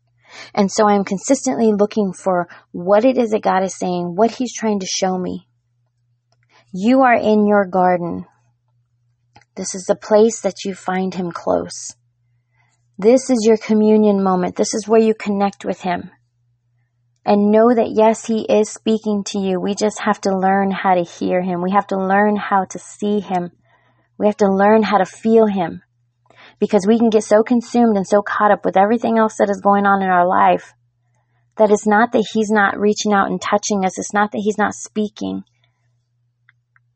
And 0.55 0.71
so 0.71 0.89
I'm 0.89 1.05
consistently 1.05 1.73
looking 1.73 2.13
for 2.13 2.49
what 2.73 3.05
it 3.05 3.19
is 3.19 3.31
that 3.31 3.43
God 3.43 3.63
is 3.63 3.77
saying, 3.77 4.17
what 4.17 4.31
He's 4.31 4.55
trying 4.55 4.81
to 4.81 4.87
show 4.87 5.17
me. 5.17 5.47
You 6.73 7.03
are 7.03 7.15
in 7.15 7.47
your 7.47 7.67
garden. 7.67 8.25
This 9.55 9.75
is 9.75 9.85
the 9.85 9.95
place 9.95 10.41
that 10.41 10.65
you 10.65 10.75
find 10.75 11.15
Him 11.15 11.31
close. 11.31 11.95
This 12.99 13.29
is 13.31 13.45
your 13.47 13.59
communion 13.59 14.23
moment. 14.23 14.57
This 14.57 14.75
is 14.75 14.89
where 14.89 15.01
you 15.01 15.15
connect 15.15 15.65
with 15.65 15.83
Him. 15.83 16.11
And 17.25 17.51
know 17.51 17.73
that 17.75 17.93
yes, 17.93 18.27
He 18.27 18.43
is 18.43 18.69
speaking 18.69 19.25
to 19.29 19.39
you. 19.39 19.61
We 19.61 19.75
just 19.75 20.01
have 20.01 20.21
to 20.23 20.37
learn 20.37 20.71
how 20.71 20.95
to 20.95 21.03
hear 21.03 21.43
Him. 21.43 21.63
We 21.63 21.71
have 21.73 21.87
to 21.89 21.97
learn 21.97 22.37
how 22.37 22.65
to 22.71 22.79
see 22.79 23.21
Him. 23.21 23.53
We 24.19 24.27
have 24.27 24.37
to 24.39 24.53
learn 24.53 24.83
how 24.83 24.99
to 24.99 25.07
feel 25.07 25.47
Him. 25.47 25.83
Because 26.59 26.87
we 26.87 26.99
can 26.99 27.11
get 27.11 27.25
so 27.25 27.43
consumed 27.43 27.97
and 27.97 28.07
so 28.07 28.23
caught 28.23 28.51
up 28.51 28.65
with 28.65 28.77
everything 28.77 29.19
else 29.19 29.37
that 29.39 29.51
is 29.51 29.61
going 29.61 29.87
on 29.87 30.03
in 30.03 30.09
our 30.09 30.27
life 30.27 30.75
that 31.57 31.71
it's 31.71 31.87
not 31.87 32.13
that 32.13 32.29
He's 32.33 32.51
not 32.51 32.79
reaching 32.79 33.13
out 33.13 33.31
and 33.31 33.41
touching 33.41 33.85
us. 33.85 33.99
It's 33.99 34.15
not 34.15 34.33
that 34.33 34.43
He's 34.43 34.59
not 34.59 34.75
speaking. 34.75 35.45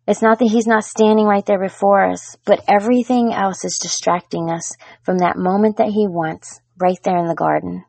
It's 0.06 0.22
not 0.22 0.38
that 0.38 0.48
he's 0.48 0.68
not 0.68 0.84
standing 0.84 1.26
right 1.26 1.44
there 1.44 1.58
before 1.58 2.08
us, 2.08 2.36
but 2.44 2.62
everything 2.68 3.32
else 3.32 3.64
is 3.64 3.80
distracting 3.80 4.50
us 4.50 4.76
from 5.02 5.18
that 5.18 5.36
moment 5.36 5.78
that 5.78 5.88
he 5.88 6.06
wants 6.06 6.60
right 6.78 6.98
there 7.02 7.16
in 7.16 7.26
the 7.26 7.34
garden. 7.34 7.84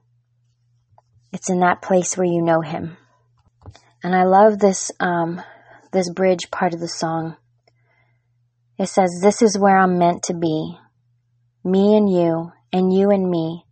It's 1.32 1.50
in 1.50 1.60
that 1.60 1.82
place 1.82 2.18
where 2.18 2.28
you 2.28 2.42
know 2.42 2.62
him. 2.62 2.98
And 4.04 4.16
I 4.16 4.24
love 4.24 4.60
this, 4.60 4.92
um, 5.00 5.42
this 5.92 6.10
bridge 6.10 6.50
part 6.52 6.74
of 6.74 6.80
the 6.80 6.88
song. 6.88 7.36
It 8.78 8.88
says, 8.88 9.20
This 9.22 9.42
is 9.42 9.58
where 9.58 9.78
I'm 9.78 9.98
meant 9.98 10.24
to 10.24 10.34
be. 10.34 10.78
Me 11.64 11.98
and 11.98 12.10
you, 12.10 12.52
and 12.72 12.94
you 12.94 13.10
and 13.10 13.30
me. 13.30 13.66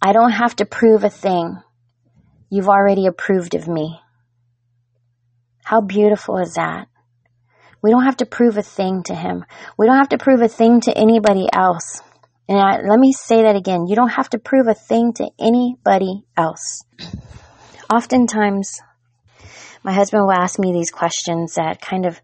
I 0.00 0.12
don't 0.12 0.32
have 0.32 0.54
to 0.56 0.66
prove 0.66 1.02
a 1.02 1.10
thing. 1.10 1.56
You've 2.50 2.68
already 2.68 3.06
approved 3.06 3.54
of 3.54 3.66
me. 3.66 3.98
How 5.64 5.80
beautiful 5.80 6.36
is 6.38 6.54
that? 6.54 6.88
We 7.82 7.90
don't 7.90 8.04
have 8.04 8.18
to 8.18 8.26
prove 8.26 8.58
a 8.58 8.62
thing 8.62 9.02
to 9.04 9.14
him. 9.14 9.44
We 9.78 9.86
don't 9.86 9.96
have 9.96 10.10
to 10.10 10.18
prove 10.18 10.42
a 10.42 10.48
thing 10.48 10.80
to 10.82 10.96
anybody 10.96 11.48
else. 11.52 12.02
And 12.48 12.58
I, 12.58 12.82
let 12.82 12.98
me 12.98 13.12
say 13.12 13.42
that 13.42 13.56
again. 13.56 13.86
You 13.86 13.96
don't 13.96 14.10
have 14.10 14.28
to 14.30 14.38
prove 14.38 14.66
a 14.66 14.74
thing 14.74 15.14
to 15.14 15.30
anybody 15.38 16.24
else. 16.36 16.84
Oftentimes, 17.92 18.80
my 19.82 19.92
husband 19.92 20.24
will 20.24 20.32
ask 20.32 20.58
me 20.58 20.72
these 20.72 20.90
questions 20.90 21.54
that 21.54 21.80
kind 21.80 22.06
of 22.06 22.20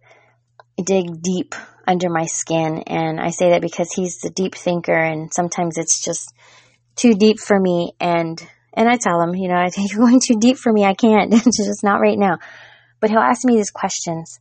dig 0.85 1.23
deep 1.23 1.55
under 1.87 2.11
my 2.11 2.27
skin. 2.27 2.83
And 2.87 3.21
I 3.21 3.31
say 3.31 3.50
that 3.50 3.62
because 3.62 3.91
he's 3.95 4.19
the 4.19 4.31
deep 4.31 4.55
thinker 4.55 4.97
and 4.97 5.33
sometimes 5.33 5.79
it's 5.79 6.05
just 6.05 6.33
too 6.97 7.15
deep 7.15 7.39
for 7.39 7.59
me. 7.59 7.93
And, 7.99 8.41
and 8.75 8.89
I 8.89 8.97
tell 8.97 9.21
him, 9.21 9.35
you 9.35 9.49
know, 9.49 9.55
I 9.59 9.71
think 9.71 9.93
you're 9.93 10.07
going 10.07 10.21
too 10.21 10.39
deep 10.39 10.57
for 10.59 10.73
me. 10.73 10.85
I 10.85 10.95
can't. 10.95 11.33
it's 11.47 11.56
just 11.56 11.85
not 11.85 12.00
right 12.00 12.19
now. 12.19 12.39
But 13.00 13.11
he'll 13.11 13.21
ask 13.21 13.45
me 13.45 13.56
these 13.56 13.71
questions. 13.71 14.39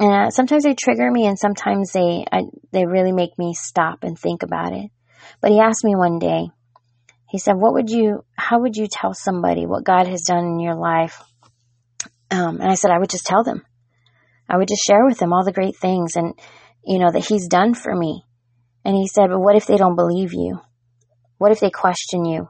And 0.00 0.26
uh, 0.26 0.30
sometimes 0.30 0.64
they 0.64 0.74
trigger 0.74 1.08
me 1.10 1.26
and 1.26 1.38
sometimes 1.38 1.92
they, 1.92 2.24
I, 2.30 2.42
they 2.72 2.86
really 2.86 3.12
make 3.12 3.38
me 3.38 3.54
stop 3.54 4.02
and 4.02 4.18
think 4.18 4.42
about 4.42 4.72
it. 4.72 4.90
But 5.40 5.50
he 5.50 5.60
asked 5.60 5.84
me 5.84 5.94
one 5.94 6.18
day, 6.18 6.50
he 7.28 7.38
said, 7.38 7.54
what 7.56 7.74
would 7.74 7.90
you, 7.90 8.24
how 8.36 8.60
would 8.60 8.76
you 8.76 8.86
tell 8.90 9.14
somebody 9.14 9.66
what 9.66 9.84
God 9.84 10.06
has 10.06 10.22
done 10.22 10.44
in 10.44 10.60
your 10.60 10.74
life? 10.74 11.22
Um, 12.30 12.60
and 12.60 12.70
I 12.70 12.74
said, 12.74 12.90
I 12.90 12.98
would 12.98 13.10
just 13.10 13.26
tell 13.26 13.42
them. 13.42 13.62
I 14.48 14.56
would 14.56 14.68
just 14.68 14.84
share 14.84 15.04
with 15.06 15.18
them 15.18 15.32
all 15.32 15.44
the 15.44 15.52
great 15.52 15.76
things 15.76 16.16
and, 16.16 16.34
you 16.84 16.98
know, 16.98 17.10
that 17.10 17.26
he's 17.26 17.48
done 17.48 17.74
for 17.74 17.94
me. 17.94 18.22
And 18.84 18.94
he 18.94 19.06
said, 19.06 19.28
but 19.28 19.40
what 19.40 19.56
if 19.56 19.66
they 19.66 19.76
don't 19.76 19.96
believe 19.96 20.32
you? 20.32 20.60
What 21.38 21.52
if 21.52 21.60
they 21.60 21.70
question 21.70 22.24
you? 22.24 22.48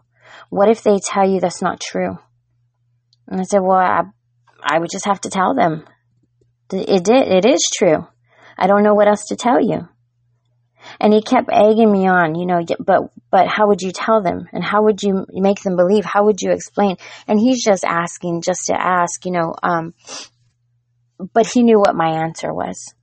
What 0.51 0.69
if 0.69 0.83
they 0.83 0.99
tell 0.99 1.29
you 1.29 1.41
that's 1.41 1.63
not 1.63 1.81
true? 1.81 2.19
And 3.29 3.41
I 3.41 3.45
said, 3.45 3.61
well, 3.63 3.79
I, 3.79 4.03
I 4.63 4.79
would 4.79 4.91
just 4.91 5.07
have 5.07 5.21
to 5.23 5.31
tell 5.31 5.55
them 5.55 5.85
it 6.73 7.05
did. 7.05 7.29
It 7.29 7.45
is 7.45 7.71
true. 7.73 8.07
I 8.57 8.67
don't 8.67 8.83
know 8.83 8.95
what 8.95 9.09
else 9.09 9.27
to 9.27 9.37
tell 9.37 9.61
you. 9.61 9.89
And 11.01 11.13
he 11.13 11.23
kept 11.23 11.49
egging 11.53 11.91
me 11.91 12.09
on, 12.09 12.35
you 12.35 12.47
know, 12.47 12.65
but, 12.81 13.11
but 13.31 13.49
how 13.49 13.69
would 13.69 13.83
you 13.83 13.93
tell 13.93 14.23
them? 14.23 14.49
And 14.53 14.65
how 14.65 14.85
would 14.85 15.03
you 15.03 15.27
make 15.31 15.61
them 15.63 15.77
believe? 15.77 16.05
How 16.05 16.25
would 16.25 16.41
you 16.41 16.53
explain? 16.53 16.97
And 17.27 17.39
he's 17.39 17.65
just 17.65 17.85
asking 17.85 18.43
just 18.43 18.67
to 18.67 18.75
ask, 18.75 19.25
you 19.25 19.33
know, 19.33 19.55
um, 19.63 19.95
but 21.33 21.47
he 21.47 21.63
knew 21.63 21.79
what 21.79 21.95
my 21.95 22.23
answer 22.23 22.53
was. 22.53 22.95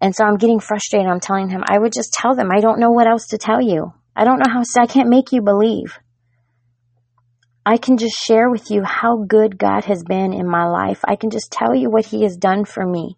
And 0.00 0.14
so 0.14 0.24
I'm 0.24 0.36
getting 0.36 0.60
frustrated. 0.60 1.08
I'm 1.08 1.20
telling 1.20 1.48
him, 1.48 1.62
I 1.66 1.78
would 1.78 1.92
just 1.92 2.12
tell 2.12 2.34
them, 2.34 2.50
I 2.50 2.60
don't 2.60 2.80
know 2.80 2.90
what 2.90 3.06
else 3.06 3.28
to 3.28 3.38
tell 3.38 3.60
you. 3.60 3.92
I 4.16 4.24
don't 4.24 4.38
know 4.38 4.52
how, 4.52 4.62
I 4.78 4.86
can't 4.86 5.08
make 5.08 5.32
you 5.32 5.42
believe. 5.42 5.98
I 7.66 7.78
can 7.78 7.96
just 7.96 8.16
share 8.16 8.50
with 8.50 8.70
you 8.70 8.82
how 8.84 9.24
good 9.24 9.56
God 9.56 9.84
has 9.84 10.02
been 10.02 10.34
in 10.34 10.46
my 10.46 10.66
life. 10.66 11.00
I 11.04 11.16
can 11.16 11.30
just 11.30 11.50
tell 11.50 11.74
you 11.74 11.88
what 11.90 12.04
He 12.06 12.22
has 12.22 12.36
done 12.36 12.64
for 12.66 12.84
me. 12.84 13.16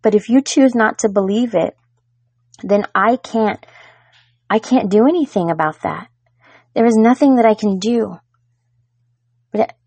But 0.00 0.14
if 0.14 0.28
you 0.28 0.40
choose 0.40 0.74
not 0.74 0.98
to 1.00 1.10
believe 1.10 1.54
it, 1.54 1.76
then 2.62 2.84
I 2.94 3.16
can't, 3.16 3.64
I 4.48 4.58
can't 4.58 4.90
do 4.90 5.06
anything 5.06 5.50
about 5.50 5.82
that. 5.82 6.08
There 6.74 6.86
is 6.86 6.96
nothing 6.96 7.36
that 7.36 7.46
I 7.46 7.54
can 7.54 7.78
do. 7.78 8.16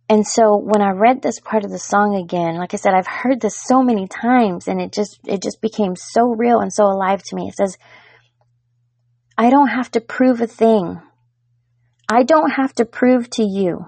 And 0.10 0.26
so 0.26 0.58
when 0.58 0.82
I 0.82 0.92
read 0.92 1.22
this 1.22 1.42
part 1.42 1.66
of 1.66 1.72
the 1.72 1.78
song 1.78 2.16
again, 2.16 2.56
like 2.56 2.74
I 2.74 2.78
said, 2.78 2.94
I've 2.94 3.08
heard 3.08 3.42
this 3.42 3.62
so 3.62 3.84
many 3.84 4.08
times 4.08 4.70
and 4.70 4.80
it 4.80 4.94
just, 4.94 5.20
it 5.26 5.42
just 5.42 5.60
became 5.60 5.98
so 5.98 6.30
real 6.30 6.60
and 6.60 6.72
so 6.72 6.86
alive 6.86 7.22
to 7.24 7.36
me. 7.36 7.50
It 7.50 7.56
says, 7.56 7.78
I 9.38 9.50
don't 9.50 9.68
have 9.68 9.92
to 9.92 10.00
prove 10.00 10.40
a 10.40 10.48
thing 10.48 11.02
I 12.10 12.24
don't 12.24 12.52
have 12.52 12.74
to 12.76 12.86
prove 12.86 13.30
to 13.32 13.44
you, 13.44 13.86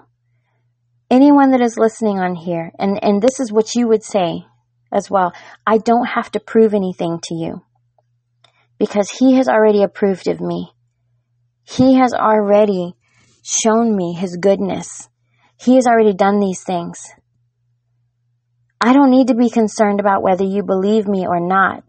anyone 1.09 1.51
that 1.51 1.61
is 1.61 1.77
listening 1.77 2.19
on 2.19 2.35
here, 2.35 2.71
and, 2.77 3.01
and 3.01 3.21
this 3.21 3.39
is 3.39 3.49
what 3.49 3.75
you 3.75 3.87
would 3.87 4.03
say 4.03 4.45
as 4.91 5.09
well, 5.09 5.31
I 5.65 5.77
don't 5.77 6.05
have 6.05 6.29
to 6.31 6.41
prove 6.41 6.73
anything 6.73 7.19
to 7.23 7.35
you 7.35 7.61
because 8.79 9.09
he 9.09 9.35
has 9.35 9.47
already 9.47 9.83
approved 9.83 10.27
of 10.27 10.41
me. 10.41 10.71
He 11.63 11.95
has 11.95 12.13
already 12.13 12.95
shown 13.43 13.95
me 13.95 14.13
his 14.13 14.37
goodness. 14.37 15.09
He 15.57 15.75
has 15.75 15.85
already 15.85 16.13
done 16.13 16.39
these 16.39 16.63
things. 16.63 17.05
I 18.81 18.93
don't 18.93 19.11
need 19.11 19.27
to 19.27 19.35
be 19.35 19.49
concerned 19.49 19.99
about 19.99 20.23
whether 20.23 20.45
you 20.45 20.63
believe 20.63 21.07
me 21.07 21.27
or 21.27 21.39
not. 21.39 21.83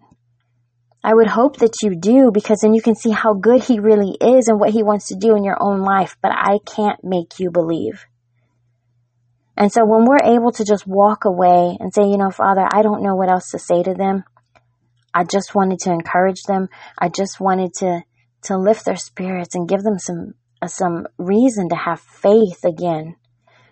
I 1.03 1.15
would 1.15 1.29
hope 1.29 1.59
that 1.59 1.77
you 1.83 1.95
do 1.97 2.31
because 2.33 2.59
then 2.61 2.75
you 2.75 2.83
can 2.83 2.95
see 2.95 3.11
how 3.11 3.33
good 3.33 3.63
he 3.63 3.79
really 3.79 4.17
is 4.21 4.49
and 4.49 4.61
what 4.61 4.71
he 4.71 4.83
wants 4.83 5.09
to 5.09 5.15
do 5.15 5.35
in 5.37 5.45
your 5.45 5.57
own 5.59 5.81
life. 5.81 6.17
But 6.21 6.33
I 6.35 6.59
can't 6.67 7.03
make 7.03 7.39
you 7.39 7.51
believe. 7.51 8.05
And 9.57 9.73
so 9.73 9.85
when 9.85 10.05
we're 10.05 10.35
able 10.37 10.53
to 10.53 10.65
just 10.65 10.87
walk 10.87 11.25
away 11.25 11.77
and 11.79 11.95
say, 11.95 12.03
you 12.03 12.19
know, 12.19 12.31
Father, 12.31 12.67
I 12.71 12.83
don't 12.83 13.03
know 13.03 13.15
what 13.15 13.31
else 13.31 13.51
to 13.51 13.59
say 13.59 13.83
to 13.83 13.95
them. 13.95 14.25
I 15.13 15.25
just 15.25 15.55
wanted 15.55 15.81
to 15.81 15.93
encourage 15.93 16.43
them. 16.43 16.69
I 16.99 17.09
just 17.09 17.41
wanted 17.41 17.75
to, 17.75 18.03
to 18.45 18.59
lift 18.59 18.85
their 18.85 18.97
spirits 18.97 19.55
and 19.55 19.69
give 19.69 19.83
them 19.83 19.99
some, 19.99 20.35
uh, 20.63 20.67
some 20.67 21.07
reason 21.19 21.69
to 21.71 21.77
have 21.77 22.01
faith 22.01 22.65
again 22.65 23.17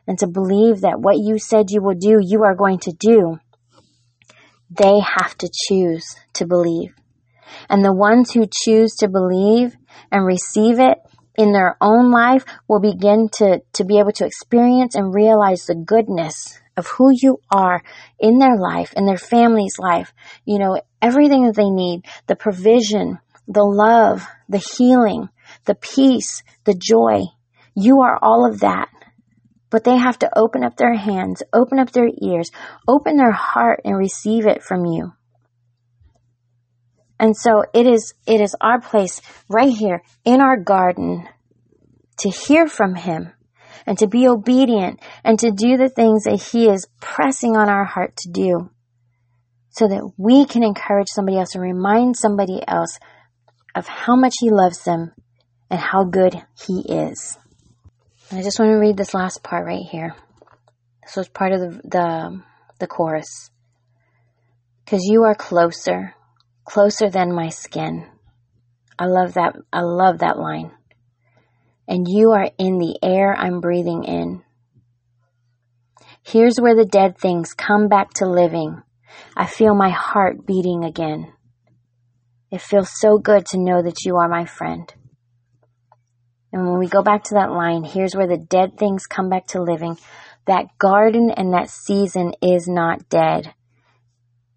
and 0.06 0.18
to 0.18 0.26
believe 0.26 0.80
that 0.80 1.00
what 1.00 1.18
you 1.18 1.38
said 1.38 1.70
you 1.70 1.82
will 1.82 1.94
do, 1.94 2.18
you 2.20 2.44
are 2.44 2.54
going 2.54 2.78
to 2.80 2.92
do. 2.92 3.38
They 4.70 5.00
have 5.00 5.36
to 5.38 5.50
choose 5.52 6.04
to 6.34 6.46
believe. 6.46 6.94
And 7.68 7.84
the 7.84 7.94
ones 7.94 8.32
who 8.32 8.46
choose 8.50 8.94
to 8.96 9.08
believe 9.08 9.76
and 10.10 10.26
receive 10.26 10.80
it 10.80 10.98
in 11.36 11.52
their 11.52 11.76
own 11.80 12.10
life 12.10 12.44
will 12.66 12.80
begin 12.80 13.28
to, 13.34 13.62
to 13.74 13.84
be 13.84 13.98
able 13.98 14.12
to 14.12 14.26
experience 14.26 14.94
and 14.94 15.14
realize 15.14 15.64
the 15.64 15.74
goodness 15.74 16.58
of 16.78 16.86
who 16.86 17.10
you 17.12 17.40
are 17.50 17.82
in 18.18 18.38
their 18.38 18.56
life, 18.56 18.94
in 18.96 19.04
their 19.04 19.18
family's 19.18 19.78
life, 19.78 20.14
you 20.44 20.58
know, 20.58 20.80
everything 21.02 21.44
that 21.44 21.56
they 21.56 21.68
need, 21.68 22.04
the 22.28 22.36
provision, 22.36 23.18
the 23.48 23.64
love, 23.64 24.26
the 24.48 24.58
healing, 24.58 25.28
the 25.64 25.74
peace, 25.74 26.42
the 26.64 26.74
joy. 26.74 27.22
You 27.74 28.00
are 28.02 28.18
all 28.22 28.48
of 28.48 28.60
that. 28.60 28.88
But 29.70 29.84
they 29.84 29.98
have 29.98 30.18
to 30.20 30.30
open 30.38 30.64
up 30.64 30.76
their 30.76 30.94
hands, 30.94 31.42
open 31.52 31.78
up 31.78 31.90
their 31.90 32.08
ears, 32.22 32.50
open 32.86 33.16
their 33.16 33.32
heart 33.32 33.80
and 33.84 33.98
receive 33.98 34.46
it 34.46 34.62
from 34.62 34.86
you. 34.86 35.12
And 37.20 37.36
so 37.36 37.64
it 37.74 37.86
is, 37.86 38.14
it 38.26 38.40
is 38.40 38.54
our 38.60 38.80
place 38.80 39.20
right 39.48 39.72
here 39.72 40.02
in 40.24 40.40
our 40.40 40.56
garden 40.56 41.28
to 42.20 42.30
hear 42.30 42.66
from 42.68 42.94
Him 42.94 43.32
and 43.88 43.98
to 43.98 44.06
be 44.06 44.28
obedient 44.28 45.00
and 45.24 45.38
to 45.38 45.50
do 45.50 45.78
the 45.78 45.88
things 45.88 46.24
that 46.24 46.50
He 46.52 46.68
is 46.68 46.86
pressing 47.00 47.56
on 47.56 47.70
our 47.70 47.86
heart 47.86 48.14
to 48.18 48.30
do 48.30 48.70
so 49.70 49.88
that 49.88 50.12
we 50.18 50.44
can 50.44 50.62
encourage 50.62 51.08
somebody 51.08 51.38
else 51.38 51.54
and 51.54 51.62
remind 51.62 52.14
somebody 52.14 52.60
else 52.68 52.98
of 53.74 53.86
how 53.86 54.14
much 54.14 54.34
He 54.40 54.50
loves 54.50 54.84
them 54.84 55.12
and 55.70 55.80
how 55.80 56.04
good 56.04 56.34
He 56.66 56.80
is. 56.80 57.38
And 58.28 58.38
I 58.38 58.42
just 58.42 58.58
want 58.58 58.72
to 58.72 58.76
read 58.76 58.98
this 58.98 59.14
last 59.14 59.42
part 59.42 59.64
right 59.64 59.86
here. 59.90 60.14
This 61.02 61.16
was 61.16 61.28
part 61.28 61.52
of 61.52 61.60
the, 61.60 61.80
the, 61.88 62.42
the 62.80 62.86
chorus. 62.86 63.50
Because 64.84 65.04
you 65.04 65.22
are 65.22 65.34
closer 65.34 66.14
closer 66.68 67.08
than 67.08 67.34
my 67.34 67.48
skin. 67.48 68.06
I 68.98 69.06
love 69.06 69.34
that. 69.34 69.56
I 69.72 69.80
love 69.80 70.18
that 70.18 70.38
line. 70.38 70.72
And 71.88 72.06
you 72.06 72.32
are 72.32 72.50
in 72.58 72.78
the 72.78 72.98
air 73.02 73.34
I'm 73.34 73.60
breathing 73.60 74.04
in. 74.04 74.42
Here's 76.22 76.60
where 76.60 76.76
the 76.76 76.84
dead 76.84 77.16
things 77.16 77.54
come 77.54 77.88
back 77.88 78.10
to 78.14 78.26
living. 78.26 78.82
I 79.34 79.46
feel 79.46 79.74
my 79.74 79.88
heart 79.88 80.46
beating 80.46 80.84
again. 80.84 81.32
It 82.50 82.60
feels 82.60 82.90
so 83.00 83.18
good 83.18 83.46
to 83.46 83.58
know 83.58 83.82
that 83.82 84.04
you 84.04 84.16
are 84.16 84.28
my 84.28 84.44
friend. 84.44 84.92
And 86.52 86.68
when 86.68 86.78
we 86.78 86.88
go 86.88 87.02
back 87.02 87.24
to 87.24 87.34
that 87.34 87.50
line, 87.50 87.84
here's 87.84 88.14
where 88.14 88.26
the 88.26 88.36
dead 88.36 88.78
things 88.78 89.06
come 89.06 89.30
back 89.30 89.46
to 89.48 89.62
living. 89.62 89.96
That 90.46 90.66
garden 90.78 91.30
and 91.30 91.52
that 91.54 91.70
season 91.70 92.32
is 92.42 92.68
not 92.68 93.08
dead. 93.08 93.54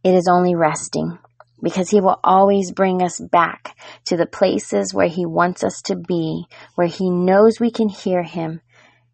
It 0.04 0.14
is 0.14 0.28
only 0.30 0.56
resting 0.56 1.18
because 1.62 1.90
he 1.90 2.02
will 2.02 2.20
always 2.24 2.72
bring 2.72 3.02
us 3.02 3.20
back 3.20 3.78
to 4.06 4.18
the 4.18 4.26
places 4.26 4.94
where 4.94 5.08
he 5.08 5.26
wants 5.26 5.64
us 5.64 5.82
to 5.86 5.96
be, 5.96 6.46
where 6.76 6.88
he 6.88 7.10
knows 7.10 7.60
we 7.60 7.72
can 7.72 7.90
hear 7.90 8.24
him, 8.24 8.62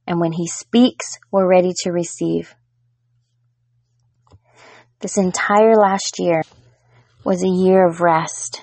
and 0.05 0.19
when 0.19 0.31
he 0.31 0.47
speaks, 0.47 1.17
we're 1.31 1.47
ready 1.47 1.73
to 1.83 1.91
receive. 1.91 2.55
This 4.99 5.17
entire 5.17 5.75
last 5.75 6.15
year 6.19 6.41
was 7.23 7.43
a 7.43 7.47
year 7.47 7.85
of 7.85 8.01
rest. 8.01 8.61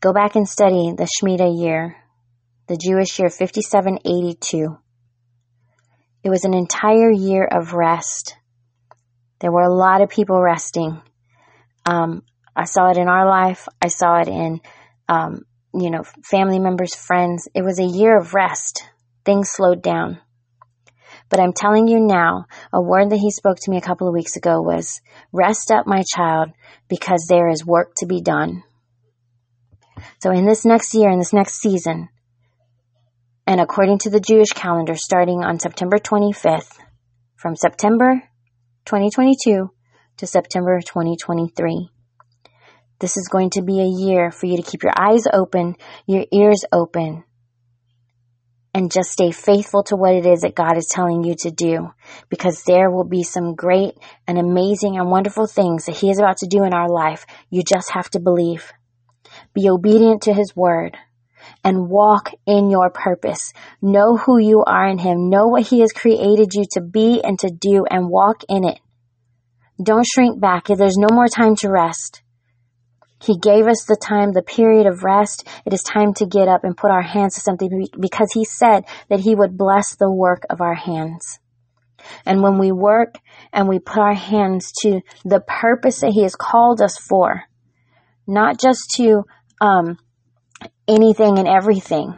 Go 0.00 0.12
back 0.12 0.36
and 0.36 0.48
study 0.48 0.92
the 0.96 1.08
Shemitah 1.08 1.60
year, 1.60 1.96
the 2.66 2.76
Jewish 2.76 3.18
year 3.18 3.28
5782. 3.28 4.78
It 6.24 6.30
was 6.30 6.44
an 6.44 6.54
entire 6.54 7.10
year 7.10 7.44
of 7.44 7.74
rest. 7.74 8.36
There 9.40 9.52
were 9.52 9.62
a 9.62 9.72
lot 9.72 10.00
of 10.00 10.08
people 10.08 10.40
resting 10.40 11.00
um, 11.88 12.22
I 12.54 12.64
saw 12.64 12.90
it 12.90 12.98
in 12.98 13.08
our 13.08 13.26
life. 13.26 13.66
I 13.80 13.88
saw 13.88 14.20
it 14.20 14.28
in, 14.28 14.60
um, 15.08 15.46
you 15.72 15.90
know, 15.90 16.02
family 16.22 16.58
members, 16.58 16.94
friends. 16.94 17.48
It 17.54 17.62
was 17.62 17.78
a 17.78 17.84
year 17.84 18.18
of 18.18 18.34
rest. 18.34 18.84
Things 19.24 19.48
slowed 19.50 19.82
down. 19.82 20.18
But 21.30 21.40
I'm 21.40 21.54
telling 21.54 21.88
you 21.88 21.98
now, 21.98 22.44
a 22.74 22.82
word 22.82 23.10
that 23.10 23.18
he 23.18 23.30
spoke 23.30 23.56
to 23.60 23.70
me 23.70 23.78
a 23.78 23.82
couple 23.82 24.06
of 24.06 24.12
weeks 24.12 24.36
ago 24.36 24.60
was, 24.60 25.00
rest 25.32 25.70
up, 25.70 25.86
my 25.86 26.02
child, 26.14 26.50
because 26.88 27.26
there 27.26 27.48
is 27.48 27.64
work 27.64 27.92
to 27.98 28.06
be 28.06 28.20
done. 28.20 28.64
So 30.20 30.30
in 30.30 30.44
this 30.44 30.66
next 30.66 30.94
year, 30.94 31.10
in 31.10 31.18
this 31.18 31.32
next 31.32 31.54
season, 31.54 32.08
and 33.46 33.62
according 33.62 33.98
to 34.00 34.10
the 34.10 34.20
Jewish 34.20 34.50
calendar, 34.50 34.94
starting 34.94 35.42
on 35.42 35.58
September 35.58 35.96
25th, 35.96 36.78
from 37.36 37.56
September 37.56 38.22
2022 38.84 39.70
to 40.18 40.26
September 40.26 40.80
2023. 40.80 41.90
This 42.98 43.16
is 43.16 43.28
going 43.28 43.50
to 43.50 43.62
be 43.62 43.80
a 43.80 43.86
year 43.86 44.32
for 44.32 44.46
you 44.46 44.56
to 44.56 44.68
keep 44.68 44.82
your 44.82 44.92
eyes 44.98 45.22
open, 45.32 45.76
your 46.06 46.24
ears 46.32 46.64
open, 46.72 47.22
and 48.74 48.90
just 48.90 49.12
stay 49.12 49.30
faithful 49.30 49.84
to 49.84 49.96
what 49.96 50.14
it 50.14 50.26
is 50.26 50.40
that 50.40 50.56
God 50.56 50.76
is 50.76 50.88
telling 50.88 51.22
you 51.22 51.36
to 51.42 51.52
do 51.52 51.92
because 52.28 52.64
there 52.64 52.90
will 52.90 53.04
be 53.04 53.22
some 53.22 53.54
great 53.54 53.94
and 54.26 54.38
amazing 54.38 54.98
and 54.98 55.08
wonderful 55.08 55.46
things 55.46 55.86
that 55.86 55.96
He 55.96 56.10
is 56.10 56.18
about 56.18 56.38
to 56.38 56.48
do 56.48 56.64
in 56.64 56.74
our 56.74 56.88
life. 56.88 57.24
You 57.48 57.62
just 57.62 57.92
have 57.92 58.10
to 58.10 58.20
believe. 58.20 58.72
Be 59.54 59.68
obedient 59.68 60.22
to 60.22 60.34
His 60.34 60.56
word 60.56 60.96
and 61.62 61.88
walk 61.88 62.30
in 62.44 62.70
your 62.70 62.90
purpose. 62.90 63.52
Know 63.80 64.16
who 64.16 64.38
you 64.38 64.64
are 64.64 64.88
in 64.88 64.98
Him. 64.98 65.30
Know 65.30 65.46
what 65.46 65.68
He 65.68 65.78
has 65.80 65.92
created 65.92 66.54
you 66.54 66.64
to 66.72 66.80
be 66.80 67.22
and 67.22 67.38
to 67.38 67.50
do 67.50 67.84
and 67.88 68.10
walk 68.10 68.42
in 68.48 68.64
it. 68.64 68.80
Don't 69.82 70.06
shrink 70.06 70.40
back. 70.40 70.66
There's 70.66 70.96
no 70.96 71.14
more 71.14 71.28
time 71.28 71.54
to 71.56 71.70
rest. 71.70 72.22
He 73.20 73.36
gave 73.36 73.66
us 73.66 73.84
the 73.84 73.96
time, 73.96 74.32
the 74.32 74.42
period 74.42 74.86
of 74.86 75.02
rest. 75.02 75.46
It 75.66 75.72
is 75.72 75.82
time 75.82 76.14
to 76.14 76.26
get 76.26 76.48
up 76.48 76.64
and 76.64 76.76
put 76.76 76.90
our 76.90 77.02
hands 77.02 77.34
to 77.34 77.40
something 77.40 77.86
because 77.98 78.30
he 78.32 78.44
said 78.44 78.84
that 79.08 79.20
he 79.20 79.34
would 79.34 79.58
bless 79.58 79.96
the 79.96 80.10
work 80.10 80.44
of 80.50 80.60
our 80.60 80.74
hands. 80.74 81.38
And 82.24 82.42
when 82.42 82.58
we 82.58 82.70
work 82.70 83.16
and 83.52 83.68
we 83.68 83.80
put 83.80 83.98
our 83.98 84.14
hands 84.14 84.72
to 84.82 85.00
the 85.24 85.40
purpose 85.40 86.00
that 86.00 86.12
he 86.12 86.22
has 86.22 86.36
called 86.36 86.80
us 86.80 86.96
for, 86.96 87.42
not 88.26 88.60
just 88.60 88.90
to 88.96 89.24
um, 89.60 89.98
anything 90.86 91.38
and 91.38 91.48
everything, 91.48 92.16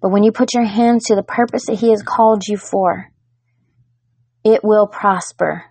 but 0.00 0.10
when 0.10 0.22
you 0.22 0.32
put 0.32 0.54
your 0.54 0.64
hands 0.64 1.06
to 1.06 1.16
the 1.16 1.22
purpose 1.22 1.66
that 1.66 1.78
he 1.78 1.90
has 1.90 2.02
called 2.02 2.42
you 2.46 2.56
for, 2.56 3.10
it 4.44 4.62
will 4.62 4.86
prosper. 4.86 5.64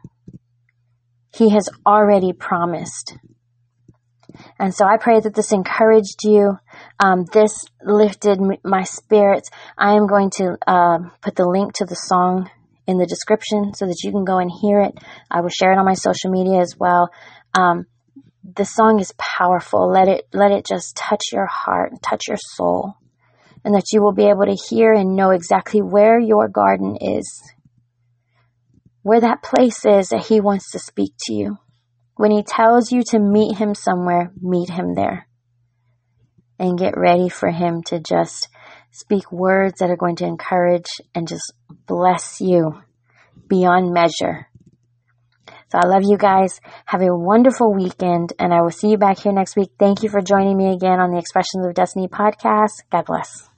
He 1.36 1.50
has 1.50 1.67
already 1.86 2.32
promised. 2.32 3.17
And 4.58 4.74
so 4.74 4.86
I 4.86 4.98
pray 4.98 5.19
that 5.19 5.34
this 5.34 5.52
encouraged 5.52 6.24
you. 6.24 6.58
Um, 7.00 7.26
this 7.32 7.65
lifted 7.84 8.39
my 8.63 8.84
spirits. 8.84 9.50
I 9.78 9.95
am 9.95 10.08
going 10.08 10.30
to 10.38 10.58
uh, 10.65 11.00
put 11.21 11.36
the 11.36 11.48
link 11.48 11.74
to 11.74 11.86
the 11.86 11.95
song 11.95 12.50
in 12.88 12.98
the 12.98 13.06
description 13.06 13.74
so 13.74 13.86
that 13.86 14.02
you 14.04 14.12
can 14.12 14.24
go 14.24 14.38
and 14.38 14.50
hear 14.62 14.80
it. 14.82 14.93
I 15.30 15.41
will 15.41 15.50
share 15.50 15.74
it 15.74 15.78
on 15.78 15.86
my 15.86 15.93
social 15.93 16.32
media 16.32 16.62
as 16.62 16.76
well. 16.78 17.10
Um, 17.54 17.86
the 18.43 18.65
song 18.65 19.00
is 19.00 19.13
powerful. 19.17 19.91
Let 19.91 20.08
it 20.08 20.28
let 20.32 20.52
it 20.52 20.65
just 20.65 20.95
touch 20.95 21.34
your 21.34 21.48
heart, 21.48 21.91
and 21.91 22.02
touch 22.02 22.28
your 22.28 22.38
soul, 22.38 22.93
and 23.63 23.74
that 23.74 23.91
you 23.91 24.02
will 24.02 24.13
be 24.13 24.30
able 24.30 24.45
to 24.45 24.56
hear 24.69 24.93
and 24.93 25.15
know 25.15 25.32
exactly 25.32 25.82
where 25.82 26.19
your 26.19 26.48
garden 26.48 26.98
is 27.02 27.54
where 29.05 29.21
that 29.21 29.43
place 29.43 29.85
is 29.85 30.09
that 30.09 30.25
He 30.27 30.41
wants 30.41 30.71
to 30.71 30.79
speak 30.79 31.13
to 31.27 31.33
you. 31.35 31.59
When 32.15 32.31
He 32.31 32.41
tells 32.41 32.91
you 32.91 33.03
to 33.11 33.19
meet 33.19 33.55
Him 33.55 33.75
somewhere, 33.75 34.31
meet 34.41 34.71
Him 34.71 34.95
there. 34.95 35.27
And 36.57 36.75
get 36.75 36.97
ready 36.97 37.29
for 37.29 37.51
Him 37.51 37.83
to 37.83 37.99
just 37.99 38.47
speak 38.89 39.31
words 39.31 39.77
that 39.77 39.91
are 39.91 39.95
going 39.95 40.15
to 40.15 40.25
encourage 40.25 40.87
and 41.13 41.27
just 41.27 41.53
bless 41.85 42.41
you 42.41 42.81
beyond 43.47 43.93
measure. 43.93 44.47
So 45.71 45.77
I 45.77 45.85
love 45.85 46.01
you 46.03 46.17
guys. 46.17 46.59
Have 46.85 47.01
a 47.01 47.15
wonderful 47.15 47.75
weekend, 47.75 48.33
and 48.39 48.51
I 48.51 48.61
will 48.61 48.71
see 48.71 48.89
you 48.89 48.97
back 48.97 49.19
here 49.19 49.33
next 49.33 49.55
week. 49.55 49.69
Thank 49.77 50.01
you 50.01 50.09
for 50.09 50.21
joining 50.21 50.57
me 50.57 50.73
again 50.73 50.99
on 50.99 51.11
the 51.11 51.19
Expressions 51.19 51.67
of 51.67 51.75
Destiny 51.75 52.07
podcast. 52.07 52.81
God 52.91 53.05
bless. 53.05 53.54